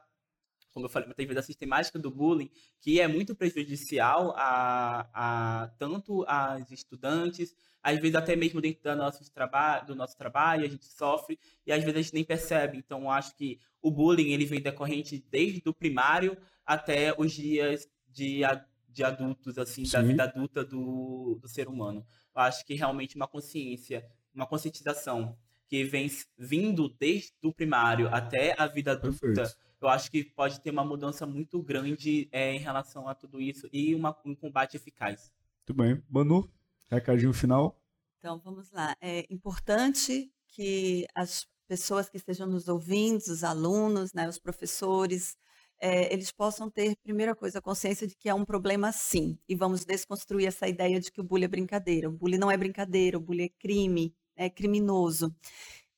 como 0.73 0.87
eu 0.87 0.89
falei, 0.89 1.07
muitas 1.07 1.25
vezes 1.25 1.43
a 1.43 1.45
sistemática 1.45 1.99
do 1.99 2.09
bullying, 2.09 2.49
que 2.81 2.99
é 2.99 3.07
muito 3.07 3.35
prejudicial 3.35 4.33
a, 4.35 5.07
a 5.13 5.67
tanto 5.77 6.25
aos 6.27 6.71
estudantes, 6.71 7.55
às 7.81 7.99
vezes 7.99 8.15
até 8.15 8.35
mesmo 8.35 8.59
dentro 8.59 8.81
do 8.81 8.95
nosso, 8.95 9.31
traba 9.31 9.81
do 9.81 9.93
nosso 9.93 10.17
trabalho, 10.17 10.65
a 10.65 10.67
gente 10.67 10.85
sofre 10.85 11.39
e 11.65 11.71
às 11.71 11.83
vezes 11.83 11.99
a 11.99 12.01
gente 12.01 12.13
nem 12.15 12.23
percebe. 12.23 12.77
Então, 12.77 13.11
acho 13.11 13.35
que 13.35 13.59
o 13.81 13.91
bullying 13.91 14.31
ele 14.31 14.45
vem 14.45 14.61
decorrente 14.61 15.23
desde 15.29 15.61
o 15.69 15.73
primário 15.73 16.35
até 16.65 17.13
os 17.17 17.31
dias 17.33 17.87
de, 18.09 18.41
de 18.89 19.03
adultos, 19.03 19.57
assim, 19.59 19.85
Sim. 19.85 19.91
da 19.91 20.01
vida 20.01 20.23
adulta 20.23 20.63
do, 20.63 21.37
do 21.39 21.47
ser 21.47 21.67
humano. 21.67 22.05
Eu 22.35 22.41
acho 22.41 22.65
que 22.65 22.73
realmente 22.73 23.15
uma 23.15 23.27
consciência, 23.27 24.03
uma 24.33 24.47
conscientização 24.47 25.37
que 25.67 25.83
vem 25.83 26.09
vindo 26.37 26.89
desde 26.89 27.33
o 27.43 27.53
primário 27.53 28.07
até 28.07 28.55
a 28.57 28.65
vida 28.65 28.93
adulta, 28.93 29.19
Perfeito 29.19 29.63
eu 29.83 29.89
acho 29.89 30.09
que 30.09 30.23
pode 30.23 30.61
ter 30.61 30.71
uma 30.71 30.83
mudança 30.83 31.25
muito 31.25 31.61
grande 31.61 32.29
é, 32.31 32.53
em 32.53 32.59
relação 32.59 33.07
a 33.07 33.13
tudo 33.13 33.41
isso 33.41 33.67
e 33.71 33.93
uma, 33.93 34.17
um 34.25 34.35
combate 34.35 34.77
eficaz. 34.77 35.31
Muito 35.67 35.81
bem. 35.81 36.03
Manu, 36.09 36.49
recadinho 36.89 37.33
final? 37.33 37.79
Então, 38.19 38.39
vamos 38.39 38.71
lá. 38.71 38.95
É 39.01 39.25
importante 39.29 40.31
que 40.47 41.05
as 41.13 41.45
pessoas 41.67 42.09
que 42.09 42.17
estejam 42.17 42.47
nos 42.47 42.67
ouvindo, 42.67 43.19
os 43.19 43.43
alunos, 43.43 44.13
né, 44.13 44.27
os 44.29 44.39
professores, 44.39 45.35
é, 45.79 46.13
eles 46.13 46.31
possam 46.31 46.69
ter, 46.69 46.95
primeira 47.03 47.35
coisa, 47.35 47.59
a 47.59 47.61
consciência 47.61 48.07
de 48.07 48.15
que 48.15 48.29
é 48.29 48.33
um 48.33 48.45
problema 48.45 48.91
sim. 48.91 49.37
E 49.49 49.55
vamos 49.55 49.83
desconstruir 49.83 50.47
essa 50.47 50.67
ideia 50.67 50.99
de 50.99 51.11
que 51.11 51.19
o 51.19 51.23
bullying 51.23 51.45
é 51.45 51.49
brincadeira. 51.49 52.09
O 52.09 52.13
bullying 52.13 52.37
não 52.37 52.49
é 52.49 52.55
brincadeira, 52.55 53.17
o 53.17 53.21
bullying 53.21 53.45
é 53.45 53.49
crime, 53.49 54.15
é 54.35 54.49
criminoso. 54.49 55.35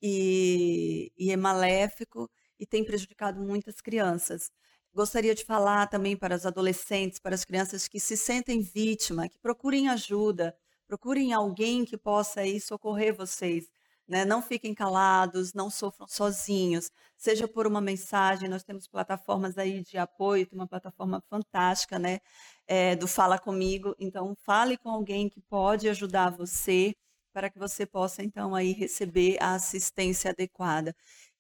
E, 0.02 1.12
e 1.18 1.32
é 1.32 1.38
maléfico 1.38 2.30
e 2.60 2.66
tem 2.66 2.84
prejudicado 2.84 3.40
muitas 3.42 3.82
crianças. 3.82 4.52
Gostaria 4.94 5.36
de 5.36 5.44
falar 5.44 5.88
também 5.88 6.16
para 6.16 6.36
os 6.36 6.46
adolescentes, 6.46 7.20
para 7.20 7.36
as 7.36 7.44
crianças 7.44 7.88
que 7.88 8.00
se 8.00 8.16
sentem 8.16 8.62
vítima, 8.62 9.28
que 9.28 9.38
procurem 9.40 9.90
ajuda, 9.90 10.56
procurem 10.88 11.34
alguém 11.34 11.84
que 11.84 11.98
possa 11.98 12.42
aí 12.42 12.62
socorrer 12.62 13.14
vocês. 13.14 13.70
Né? 14.08 14.24
Não 14.24 14.42
fiquem 14.42 14.74
calados, 14.74 15.54
não 15.54 15.70
sofram 15.70 16.08
sozinhos, 16.08 16.92
seja 17.18 17.48
por 17.48 17.66
uma 17.66 17.82
mensagem, 17.82 18.48
nós 18.48 18.64
temos 18.64 18.88
plataformas 18.88 19.58
aí 19.58 19.82
de 19.82 19.98
apoio, 19.98 20.46
tem 20.46 20.58
uma 20.58 20.68
plataforma 20.68 21.22
fantástica, 21.28 21.98
né, 21.98 22.20
é, 22.68 22.96
do 22.96 23.08
Fala 23.08 23.40
Comigo, 23.40 23.96
então 24.00 24.36
fale 24.46 24.78
com 24.78 24.90
alguém 24.90 25.28
que 25.28 25.42
pode 25.42 25.90
ajudar 25.90 26.30
você, 26.30 26.96
para 27.34 27.50
que 27.50 27.60
você 27.60 27.86
possa 27.86 28.24
então 28.24 28.56
aí 28.56 28.72
receber 28.72 29.38
a 29.42 29.56
assistência 29.56 30.32
adequada. 30.32 30.96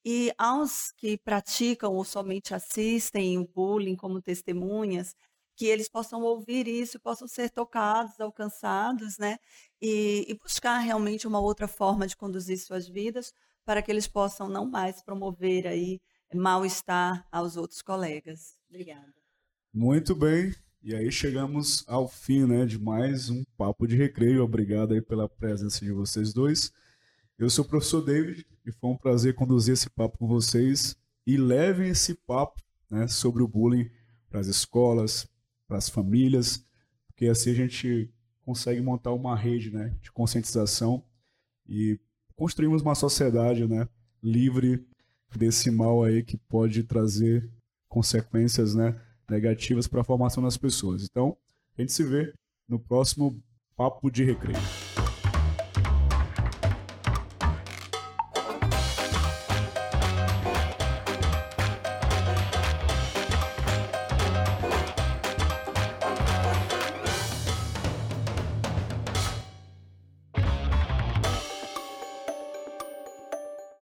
E 0.06 0.32
aos 0.38 0.92
que 0.92 1.18
praticam 1.18 1.96
ou 1.96 2.06
somente 2.06 2.54
assistem 2.54 3.40
o 3.40 3.48
bullying 3.48 3.96
como 3.96 4.22
testemunhas, 4.22 5.16
que 5.56 5.66
eles 5.66 5.90
possam 5.90 6.22
ouvir 6.22 6.68
isso, 6.68 7.00
possam 7.00 7.28
ser 7.28 7.50
tocados, 7.50 8.20
alcançados, 8.20 9.18
né? 9.18 9.40
E, 9.82 10.26
e, 10.28 10.36
buscar 10.36 10.78
realmente 10.78 11.26
uma 11.28 11.40
outra 11.40 11.68
forma 11.68 12.06
de 12.06 12.16
conduzir 12.16 12.60
suas 12.60 12.88
vidas 12.88 13.34
para 13.66 13.82
que 13.82 13.90
eles 13.92 14.08
possam 14.08 14.48
não 14.48 14.70
mais 14.70 15.02
promover 15.02 15.66
aí 15.66 16.00
mal-estar 16.34 17.26
aos 17.32 17.58
outros 17.58 17.82
colegas. 17.82 18.60
Obrigada. 18.70 19.14
Muito 19.74 20.14
bem. 20.14 20.54
E 20.84 20.94
aí 20.94 21.12
chegamos 21.12 21.84
ao 21.88 22.08
fim, 22.08 22.46
né, 22.46 22.66
de 22.66 22.78
mais 22.78 23.30
um 23.30 23.44
papo 23.58 23.88
de 23.88 23.96
recreio. 23.96 24.44
Obrigado 24.44 24.94
aí 24.94 25.02
pela 25.02 25.28
presença 25.28 25.84
de 25.84 25.92
vocês 25.92 26.32
dois. 26.32 26.72
Eu 27.38 27.50
sou 27.50 27.66
o 27.66 27.68
professor 27.68 28.02
David 28.02 28.46
e 28.66 28.72
foi 28.72 28.90
um 28.90 28.98
prazer 28.98 29.36
conduzir 29.36 29.74
esse 29.74 29.90
papo 29.90 30.18
com 30.18 30.28
vocês. 30.28 30.96
E 31.28 31.36
levem 31.38 31.90
esse 31.90 32.14
papo 32.14 32.62
né, 32.90 33.08
sobre 33.08 33.44
o 33.44 33.48
bullying 33.48 33.90
para 34.30 34.40
as 34.40 34.48
escolas, 34.48 35.28
para 35.68 35.78
as 35.78 35.90
famílias, 35.90 36.64
porque 37.08 37.28
assim 37.28 37.52
a 37.52 37.56
gente 37.56 38.10
consegue 38.46 38.80
montar 38.80 39.12
uma 39.12 39.36
rede 39.36 39.72
né, 39.72 39.94
de 40.02 40.12
conscientização 40.12 41.04
e 41.68 42.00
construirmos 42.36 42.82
uma 42.82 42.96
sociedade 42.96 43.68
né, 43.68 43.88
livre 44.22 44.88
desse 45.36 45.72
mal 45.72 46.04
aí 46.04 46.24
que 46.24 46.38
pode 46.38 46.84
trazer 46.84 47.50
consequências 47.90 48.76
né, 48.76 49.00
negativas 49.30 49.88
para 49.88 50.02
a 50.02 50.06
formação 50.06 50.44
das 50.44 50.58
pessoas. 50.58 51.04
Então, 51.04 51.36
a 51.78 51.82
gente 51.82 51.92
se 51.92 52.04
vê 52.04 52.34
no 52.68 52.80
próximo 52.80 53.44
Papo 53.76 54.10
de 54.10 54.24
Recreio. 54.24 54.60